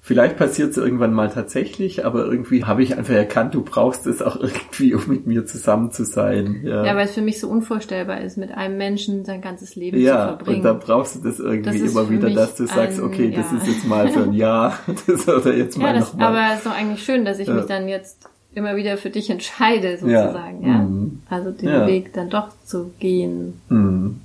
[0.06, 4.22] Vielleicht passiert es irgendwann mal tatsächlich, aber irgendwie habe ich einfach erkannt, du brauchst es
[4.22, 6.62] auch irgendwie, um mit mir zusammen zu sein.
[6.64, 10.00] Ja, ja weil es für mich so unvorstellbar ist, mit einem Menschen sein ganzes Leben
[10.00, 10.64] ja, zu verbringen.
[10.64, 13.30] Ja, und da brauchst du das irgendwie das immer wieder, dass du sagst, ein, okay,
[13.30, 13.42] ja.
[13.42, 14.78] das ist jetzt mal für ein Jahr,
[15.08, 16.28] das oder jetzt mal ja, das, nochmal.
[16.28, 19.32] Aber es ist doch eigentlich schön, dass ich mich dann jetzt immer wieder für dich
[19.32, 20.68] entscheide, sozusagen.
[20.68, 20.84] Ja.
[20.84, 21.24] Mhm.
[21.32, 23.60] Also den Weg dann doch zu gehen.
[23.70, 24.22] Mhm.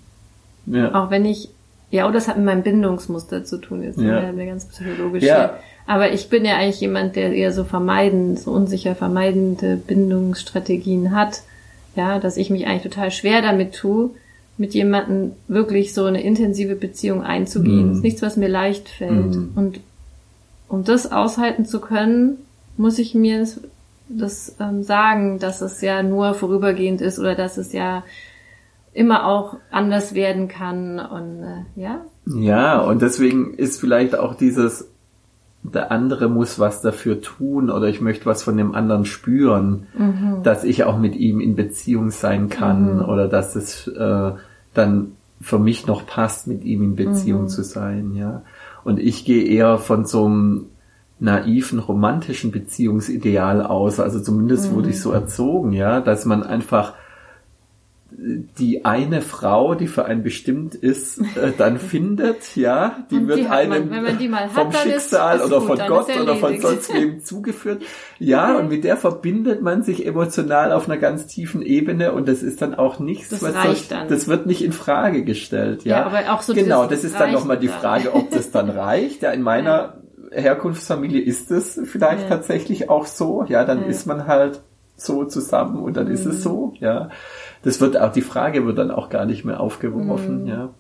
[0.66, 0.94] Ja.
[0.94, 1.48] Auch wenn ich
[1.90, 4.18] ja, oh, das hat mit meinem Bindungsmuster zu tun, jetzt ja.
[4.18, 5.26] eine ganz psychologische.
[5.26, 5.58] Ja.
[5.86, 11.42] Aber ich bin ja eigentlich jemand, der eher so vermeidend, so unsicher vermeidende Bindungsstrategien hat.
[11.96, 14.10] Ja, dass ich mich eigentlich total schwer damit tue,
[14.56, 17.88] mit jemandem wirklich so eine intensive Beziehung einzugehen.
[17.88, 19.34] Das ist nichts, was mir leicht fällt.
[19.34, 19.48] Mm.
[19.56, 19.80] Und
[20.68, 22.38] um das aushalten zu können,
[22.76, 23.60] muss ich mir das,
[24.08, 28.04] das ähm, sagen, dass es ja nur vorübergehend ist oder dass es ja
[28.92, 32.00] immer auch anders werden kann und äh, ja.
[32.26, 34.88] Ja, und deswegen ist vielleicht auch dieses,
[35.62, 40.42] der andere muss was dafür tun oder ich möchte was von dem anderen spüren, mhm.
[40.42, 43.04] dass ich auch mit ihm in Beziehung sein kann mhm.
[43.04, 44.32] oder dass es äh,
[44.74, 47.48] dann für mich noch passt, mit ihm in Beziehung mhm.
[47.48, 48.42] zu sein, ja.
[48.82, 50.66] Und ich gehe eher von so einem
[51.18, 55.14] naiven romantischen Beziehungsideal aus, also zumindest wurde ich so mhm.
[55.16, 56.94] erzogen, ja, dass man einfach
[58.12, 63.38] die eine Frau, die für einen bestimmt ist, äh, dann findet, ja, die und wird
[63.38, 66.60] die einem man, die hat, vom Schicksal ist, ist oder gut, von Gott oder von
[66.60, 67.82] sonst wem zugeführt.
[68.18, 68.62] Ja, okay.
[68.62, 72.60] und mit der verbindet man sich emotional auf einer ganz tiefen Ebene und das ist
[72.60, 74.08] dann auch nichts, das was reicht so, dann.
[74.08, 75.98] das wird nicht in Frage gestellt, ja.
[75.98, 79.22] ja aber auch so genau, das ist dann nochmal die Frage, ob das dann reicht.
[79.22, 80.42] Ja, in meiner ja.
[80.42, 82.28] Herkunftsfamilie ist es vielleicht ja.
[82.28, 84.62] tatsächlich auch so, ja, dann ist man halt
[85.00, 86.14] so zusammen und dann mhm.
[86.14, 86.40] ist es mhm.
[86.40, 87.10] so, ja
[87.62, 90.48] das wird auch, die Frage wird dann auch gar nicht mehr aufgeworfen, mm.
[90.48, 90.70] ja.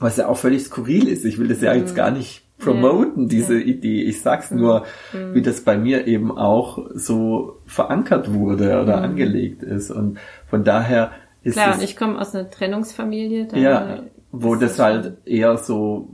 [0.00, 1.24] Was ja auch völlig skurril ist.
[1.24, 1.78] Ich will das ja mm.
[1.78, 3.64] jetzt gar nicht promoten, diese ja.
[3.64, 4.02] Idee.
[4.02, 4.56] Ich sag's mm.
[4.56, 4.84] nur,
[5.32, 9.90] wie das bei mir eben auch so verankert wurde oder angelegt ist.
[9.90, 11.12] Und von daher
[11.42, 13.48] ist Klar, es, und ich komme aus einer Trennungsfamilie.
[13.54, 14.00] ja,
[14.32, 16.08] wo das, das halt eher so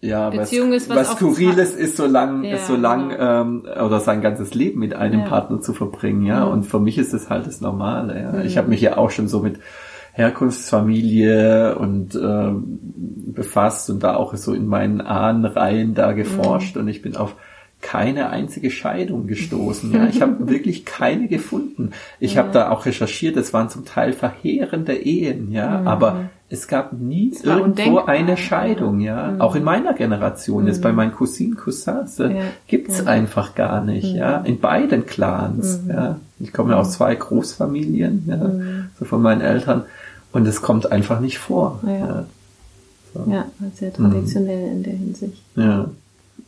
[0.00, 3.40] ja, Beziehung was, ist was, was Skurriles ist, so lang, ja, ist so lang genau.
[3.40, 5.26] ähm, oder sein ganzes Leben mit einem ja.
[5.26, 6.46] Partner zu verbringen, ja.
[6.46, 6.52] Mhm.
[6.52, 8.20] Und für mich ist das halt das Normale.
[8.20, 8.32] Ja.
[8.32, 8.42] Mhm.
[8.42, 9.58] Ich habe mich ja auch schon so mit
[10.12, 12.52] Herkunftsfamilie und äh,
[13.32, 16.82] befasst und da auch so in meinen Ahnenreihen da geforscht mhm.
[16.82, 17.34] und ich bin auf
[17.80, 19.92] keine einzige Scheidung gestoßen.
[19.92, 21.92] Ja, ich habe wirklich keine gefunden.
[22.18, 22.42] Ich ja.
[22.42, 23.36] habe da auch recherchiert.
[23.36, 25.88] Es waren zum Teil verheerende Ehen, ja, mhm.
[25.88, 29.32] aber es gab nie es irgendwo eine Scheidung, ja.
[29.32, 29.40] Mhm.
[29.40, 30.68] Auch in meiner Generation, mhm.
[30.68, 32.42] jetzt bei meinen Cousinen, Cousins, äh, ja.
[32.66, 34.40] gibt's einfach gar nicht, ja.
[34.40, 34.46] Mhm.
[34.46, 35.90] In beiden Clans, mhm.
[35.90, 36.20] ja.
[36.40, 38.88] Ich komme ja aus zwei Großfamilien, ja, mhm.
[38.98, 39.84] so von meinen Eltern.
[40.32, 41.80] Und es kommt einfach nicht vor.
[41.86, 42.26] Ja, ja.
[43.14, 43.30] So.
[43.30, 45.42] ja sehr traditionell in der Hinsicht.
[45.56, 45.90] Ja.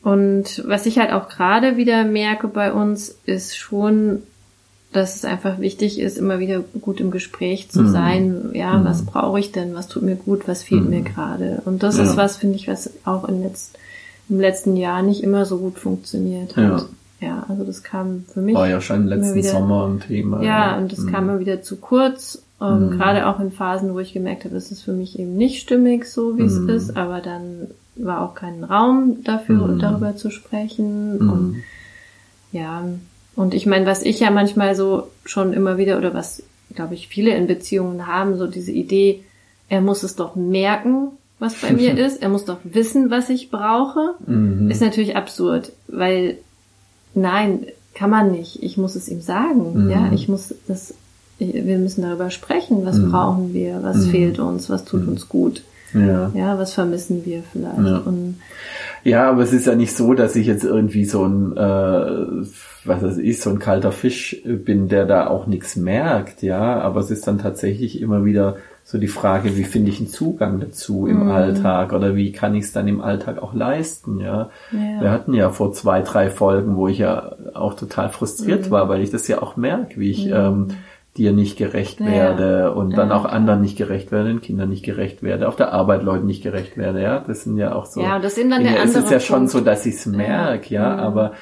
[0.03, 4.22] Und was ich halt auch gerade wieder merke bei uns, ist schon,
[4.92, 7.92] dass es einfach wichtig ist, immer wieder gut im Gespräch zu mhm.
[7.92, 8.51] sein.
[8.55, 8.84] Ja, mhm.
[8.84, 9.74] was brauche ich denn?
[9.74, 10.48] Was tut mir gut?
[10.48, 10.90] Was fehlt mhm.
[10.90, 11.62] mir gerade?
[11.66, 12.05] Und das ja.
[12.05, 13.72] ist was, finde ich, was auch im, Letz-,
[14.30, 16.80] im letzten Jahr nicht immer so gut funktioniert hat.
[16.80, 16.86] Ja.
[17.22, 18.55] Ja, also das kam für mich.
[18.55, 20.42] War ja schon letzten wieder, Sommer ein Thema.
[20.42, 21.12] Ja, und das mhm.
[21.12, 22.42] kam immer wieder zu kurz.
[22.62, 22.90] Ähm, mhm.
[22.92, 26.07] Gerade auch in Phasen, wo ich gemerkt habe, es ist für mich eben nicht stimmig,
[26.07, 26.68] so wie mhm.
[26.68, 29.78] es ist, aber dann war auch kein Raum dafür, mhm.
[29.78, 31.18] darüber zu sprechen.
[31.18, 31.30] Mhm.
[31.30, 31.57] Und
[32.53, 32.84] ja,
[33.36, 36.43] und ich meine, was ich ja manchmal so schon immer wieder, oder was,
[36.74, 39.24] glaube ich, viele in Beziehungen haben, so diese Idee,
[39.68, 43.51] er muss es doch merken, was bei mir ist, er muss doch wissen, was ich
[43.51, 44.70] brauche, mhm.
[44.70, 46.38] ist natürlich absurd, weil
[47.14, 48.62] nein, kann man nicht.
[48.62, 49.84] Ich muss es ihm sagen.
[49.84, 49.91] Mhm.
[49.91, 50.95] Ja, ich muss das,
[51.38, 52.84] wir müssen darüber sprechen.
[52.84, 53.11] Was mhm.
[53.11, 53.82] brauchen wir?
[53.82, 54.11] Was mhm.
[54.11, 54.70] fehlt uns?
[54.70, 55.09] Was tut mhm.
[55.11, 55.62] uns gut?
[55.95, 56.30] Ja.
[56.34, 57.78] ja, was vermissen wir vielleicht?
[57.78, 57.99] Ja.
[57.99, 58.36] Und
[59.03, 62.45] ja, aber es ist ja nicht so, dass ich jetzt irgendwie so ein, äh,
[62.84, 66.80] was das ist, so ein kalter Fisch bin, der da auch nichts merkt, ja.
[66.80, 70.59] Aber es ist dann tatsächlich immer wieder so die Frage, wie finde ich einen Zugang
[70.59, 71.30] dazu im mhm.
[71.30, 74.51] Alltag oder wie kann ich es dann im Alltag auch leisten, ja?
[74.72, 75.01] ja?
[75.01, 78.70] Wir hatten ja vor zwei, drei Folgen, wo ich ja auch total frustriert mhm.
[78.70, 80.32] war, weil ich das ja auch merke, wie ich mhm.
[80.34, 80.68] ähm,
[81.20, 82.68] dir nicht gerecht werde ja.
[82.70, 85.70] und dann ja, auch anderen nicht gerecht werde, den Kindern nicht gerecht werde, auf der
[85.72, 87.20] Arbeit Leuten nicht gerecht werde, ja.
[87.20, 88.00] Das sind ja auch so.
[88.00, 90.74] Ja, das sind dann der andere Es ist ja schon so, dass ich es merke,
[90.74, 91.32] ja, ja, aber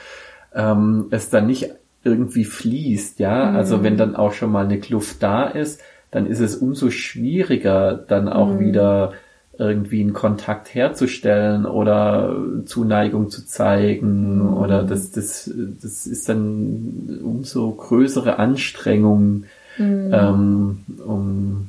[0.53, 1.71] ähm, es dann nicht
[2.03, 3.53] irgendwie fließt, ja.
[3.53, 7.95] Also wenn dann auch schon mal eine Kluft da ist, dann ist es umso schwieriger,
[7.95, 8.59] dann auch mhm.
[8.59, 9.13] wieder
[9.59, 14.55] irgendwie einen Kontakt herzustellen oder Zuneigung zu zeigen mhm.
[14.57, 15.49] oder das, das,
[15.83, 19.45] das ist dann umso größere Anstrengung,
[19.79, 20.11] mhm.
[20.13, 21.69] ähm, um,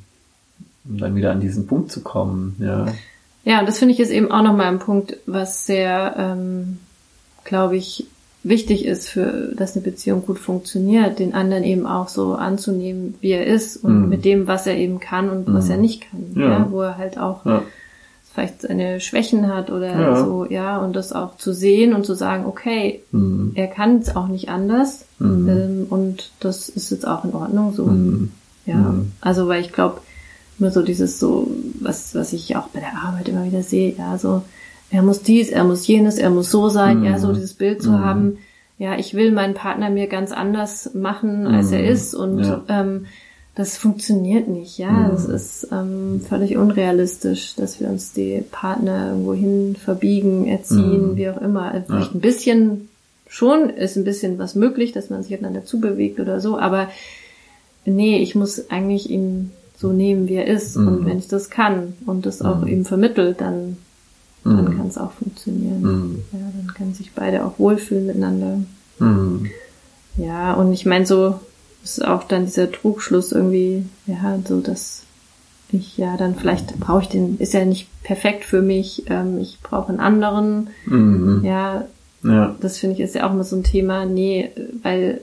[0.86, 2.88] um dann wieder an diesen Punkt zu kommen, ja.
[3.46, 6.80] Ja, und das finde ich ist eben auch nochmal ein Punkt, was sehr, ähm,
[7.46, 8.06] glaube ich,
[8.44, 13.32] wichtig ist, für, dass eine Beziehung gut funktioniert, den anderen eben auch so anzunehmen, wie
[13.32, 14.10] er ist und mhm.
[14.10, 15.54] mit dem, was er eben kann und mhm.
[15.54, 16.50] was er nicht kann, ja.
[16.50, 16.68] ja.
[16.70, 17.64] wo er halt auch ja.
[18.40, 20.24] Vielleicht seine Schwächen hat oder ja.
[20.24, 23.52] so, ja, und das auch zu sehen und zu sagen, okay, mhm.
[23.56, 25.50] er kann es auch nicht anders mhm.
[25.50, 28.32] ähm, und das ist jetzt auch in Ordnung so, mhm.
[28.66, 29.12] ja, mhm.
[29.22, 30.02] also weil ich glaube,
[30.60, 34.18] immer so dieses so, was, was ich auch bei der Arbeit immer wieder sehe, ja,
[34.18, 34.44] so,
[34.92, 37.06] er muss dies, er muss jenes, er muss so sein, mhm.
[37.06, 38.00] ja, so dieses Bild zu mhm.
[38.00, 38.38] haben,
[38.78, 41.74] ja, ich will meinen Partner mir ganz anders machen, als mhm.
[41.74, 42.64] er ist und ja.
[42.70, 43.06] ähm,
[43.60, 45.12] das funktioniert nicht, ja, mhm.
[45.12, 51.16] das ist ähm, völlig unrealistisch, dass wir uns die Partner irgendwo hin verbiegen, erziehen, mhm.
[51.18, 51.72] wie auch immer.
[51.86, 52.18] Vielleicht ja.
[52.18, 52.88] ein bisschen
[53.28, 56.88] schon, ist ein bisschen was möglich, dass man sich aneinander zubewegt oder so, aber
[57.84, 60.78] nee, ich muss eigentlich ihn so nehmen, wie er ist.
[60.78, 61.06] Und mhm.
[61.06, 63.76] wenn ich das kann und das auch ihm vermittelt, dann
[64.46, 64.78] dann mhm.
[64.78, 65.82] kann es auch funktionieren.
[65.82, 66.24] Mhm.
[66.32, 68.62] Ja, dann können sich beide auch wohlfühlen miteinander.
[69.00, 69.50] Mhm.
[70.16, 71.42] Ja, und ich meine, so
[71.84, 75.04] ist auch dann dieser Trugschluss irgendwie, ja, so dass
[75.72, 79.60] ich ja dann vielleicht brauche ich den, ist ja nicht perfekt für mich, ähm, ich
[79.62, 80.70] brauche einen anderen.
[80.86, 81.42] Mhm.
[81.44, 81.86] Ja,
[82.24, 84.50] ja, das finde ich ist ja auch immer so ein Thema, nee,
[84.84, 85.22] weil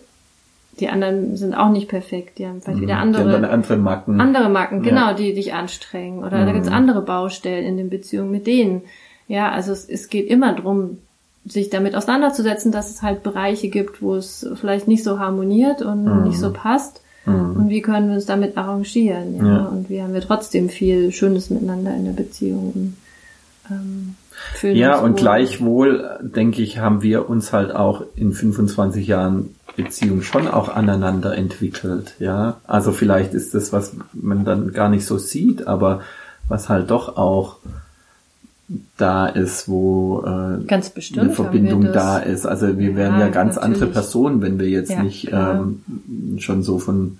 [0.78, 4.20] die anderen sind auch nicht perfekt, die haben vielleicht wieder andere, haben andere Macken.
[4.20, 5.14] Andere Macken, genau, ja.
[5.14, 6.22] die dich anstrengen.
[6.22, 6.46] Oder mhm.
[6.46, 8.82] da gibt's andere Baustellen in den Beziehungen mit denen.
[9.26, 10.98] Ja, also es, es geht immer drum,
[11.46, 16.04] sich damit auseinanderzusetzen, dass es halt Bereiche gibt, wo es vielleicht nicht so harmoniert und
[16.04, 16.24] mhm.
[16.24, 17.02] nicht so passt.
[17.24, 17.56] Mhm.
[17.56, 19.36] Und wie können wir uns damit arrangieren?
[19.36, 19.44] Ja?
[19.44, 19.64] ja?
[19.66, 22.96] Und wie haben wir trotzdem viel Schönes miteinander in der Beziehung?
[23.70, 24.14] Ähm,
[24.62, 30.48] ja, und gleichwohl, denke ich, haben wir uns halt auch in 25 Jahren Beziehung schon
[30.48, 32.14] auch aneinander entwickelt.
[32.18, 36.02] Ja, also vielleicht ist das, was man dann gar nicht so sieht, aber
[36.48, 37.56] was halt doch auch
[38.96, 42.46] da ist, wo äh, ganz bestimmt eine Verbindung da ist.
[42.46, 43.74] Also wir ja, wären ja ganz natürlich.
[43.74, 45.82] andere Personen, wenn wir jetzt ja, nicht ähm,
[46.38, 47.18] schon so von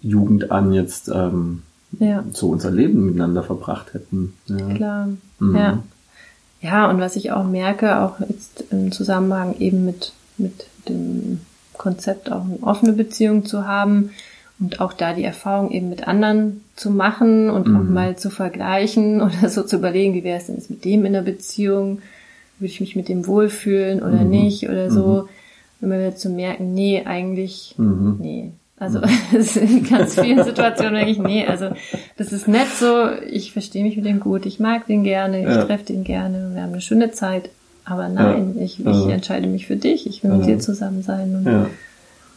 [0.00, 1.62] Jugend an jetzt ähm,
[1.98, 2.24] ja.
[2.32, 4.34] so unser Leben miteinander verbracht hätten.
[4.46, 4.74] Ja.
[4.74, 5.08] Klar,
[5.38, 5.56] mhm.
[5.56, 5.82] ja.
[6.62, 11.40] Ja, und was ich auch merke, auch jetzt im Zusammenhang eben mit, mit dem
[11.74, 14.10] Konzept auch eine offene Beziehung zu haben,
[14.58, 17.76] und auch da die Erfahrung eben mit anderen zu machen und mhm.
[17.76, 21.04] auch mal zu vergleichen oder so zu überlegen, wie wäre es denn jetzt mit dem
[21.04, 22.00] in der Beziehung?
[22.58, 24.30] Würde ich mich mit dem wohlfühlen oder mhm.
[24.30, 25.22] nicht oder so?
[25.22, 25.86] Mhm.
[25.86, 28.16] Immer wieder zu merken, nee, eigentlich, mhm.
[28.20, 28.52] nee.
[28.78, 29.00] Also
[29.36, 31.70] es in ganz vielen Situationen denke ich, nee, also
[32.18, 35.48] das ist nett so, ich verstehe mich mit dem gut, ich mag den gerne, ich
[35.48, 35.64] ja.
[35.64, 37.48] treffe den gerne, wir haben eine schöne Zeit,
[37.86, 38.62] aber nein, ja.
[38.62, 39.08] ich, ich also.
[39.08, 41.66] entscheide mich für dich, ich will mit dir zusammen sein und ja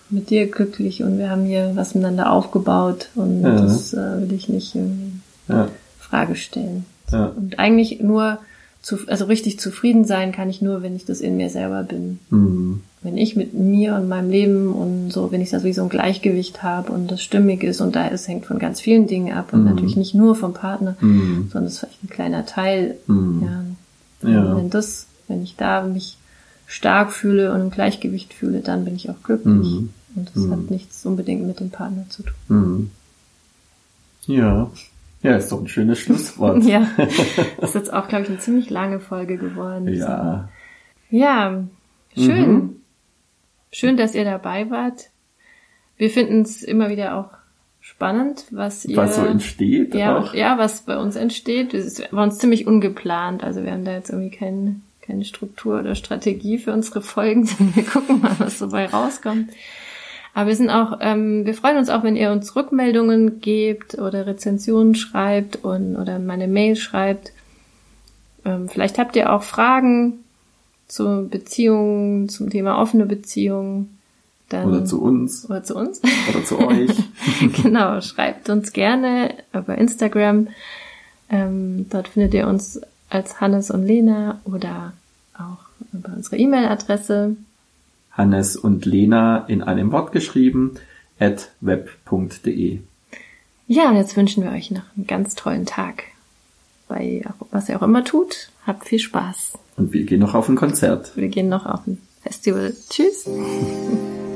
[0.09, 3.61] mit dir glücklich und wir haben hier was miteinander aufgebaut und ja.
[3.61, 5.67] das äh, will ich nicht irgendwie ja.
[5.99, 6.85] Frage stellen.
[7.11, 7.27] Ja.
[7.35, 8.39] Und eigentlich nur
[8.81, 12.19] zu, also richtig zufrieden sein kann ich nur, wenn ich das in mir selber bin.
[12.29, 12.81] Mhm.
[13.01, 16.63] Wenn ich mit mir und meinem Leben und so, wenn ich da sowieso ein Gleichgewicht
[16.63, 19.61] habe und das stimmig ist und da ist, hängt von ganz vielen Dingen ab und
[19.61, 19.69] mhm.
[19.69, 21.49] natürlich nicht nur vom Partner, mhm.
[21.51, 22.95] sondern es ist vielleicht ein kleiner Teil.
[23.07, 23.75] Mhm.
[24.23, 24.29] Ja.
[24.29, 24.57] ja.
[24.57, 26.17] Wenn das, wenn ich da mich
[26.67, 29.67] stark fühle und im Gleichgewicht fühle, dann bin ich auch glücklich.
[29.67, 29.89] Mhm.
[30.15, 30.67] Und das hat mhm.
[30.69, 32.91] nichts unbedingt mit dem Partner zu tun.
[34.25, 34.69] Ja.
[35.21, 36.63] Ja, ist doch ein schönes Schlusswort.
[36.65, 39.87] ja, das ist jetzt auch, glaube ich, eine ziemlich lange Folge geworden.
[39.93, 40.49] Ja.
[41.09, 41.63] Ja,
[42.15, 42.51] schön.
[42.51, 42.75] Mhm.
[43.71, 45.09] Schön, dass ihr dabei wart.
[45.97, 47.29] Wir finden es immer wieder auch
[47.81, 48.97] spannend, was ihr...
[48.97, 49.93] Was so entsteht.
[49.93, 50.33] Ja, auch.
[50.33, 51.73] ja was bei uns entsteht.
[51.73, 53.43] Es war uns ziemlich ungeplant.
[53.43, 57.49] Also wir haben da jetzt irgendwie kein, keine Struktur oder Strategie für unsere Folgen.
[57.75, 59.49] Wir gucken mal, was dabei rauskommt.
[60.39, 64.25] Aber wir sind auch, ähm, wir freuen uns auch, wenn ihr uns Rückmeldungen gebt oder
[64.25, 67.33] Rezensionen schreibt und oder meine Mail schreibt.
[68.45, 70.19] Ähm, vielleicht habt ihr auch Fragen
[70.87, 73.99] zu Beziehungen, zum Thema offene Beziehungen.
[74.47, 75.49] Dann, oder zu uns.
[75.49, 75.99] Oder zu uns.
[76.29, 76.91] Oder zu euch.
[77.61, 80.47] genau, schreibt uns gerne über Instagram.
[81.29, 82.79] Ähm, dort findet ihr uns
[83.09, 84.93] als Hannes und Lena oder
[85.37, 87.35] auch über unsere E-Mail-Adresse
[88.19, 90.75] Hannes und Lena in einem Wort geschrieben,
[91.19, 92.79] at web.de.
[93.67, 96.03] Ja, und jetzt wünschen wir euch noch einen ganz tollen Tag.
[96.87, 99.53] Bei was ihr auch immer tut, habt viel Spaß.
[99.77, 101.15] Und wir gehen noch auf ein Konzert.
[101.15, 102.73] Wir gehen noch auf ein Festival.
[102.89, 103.27] Tschüss.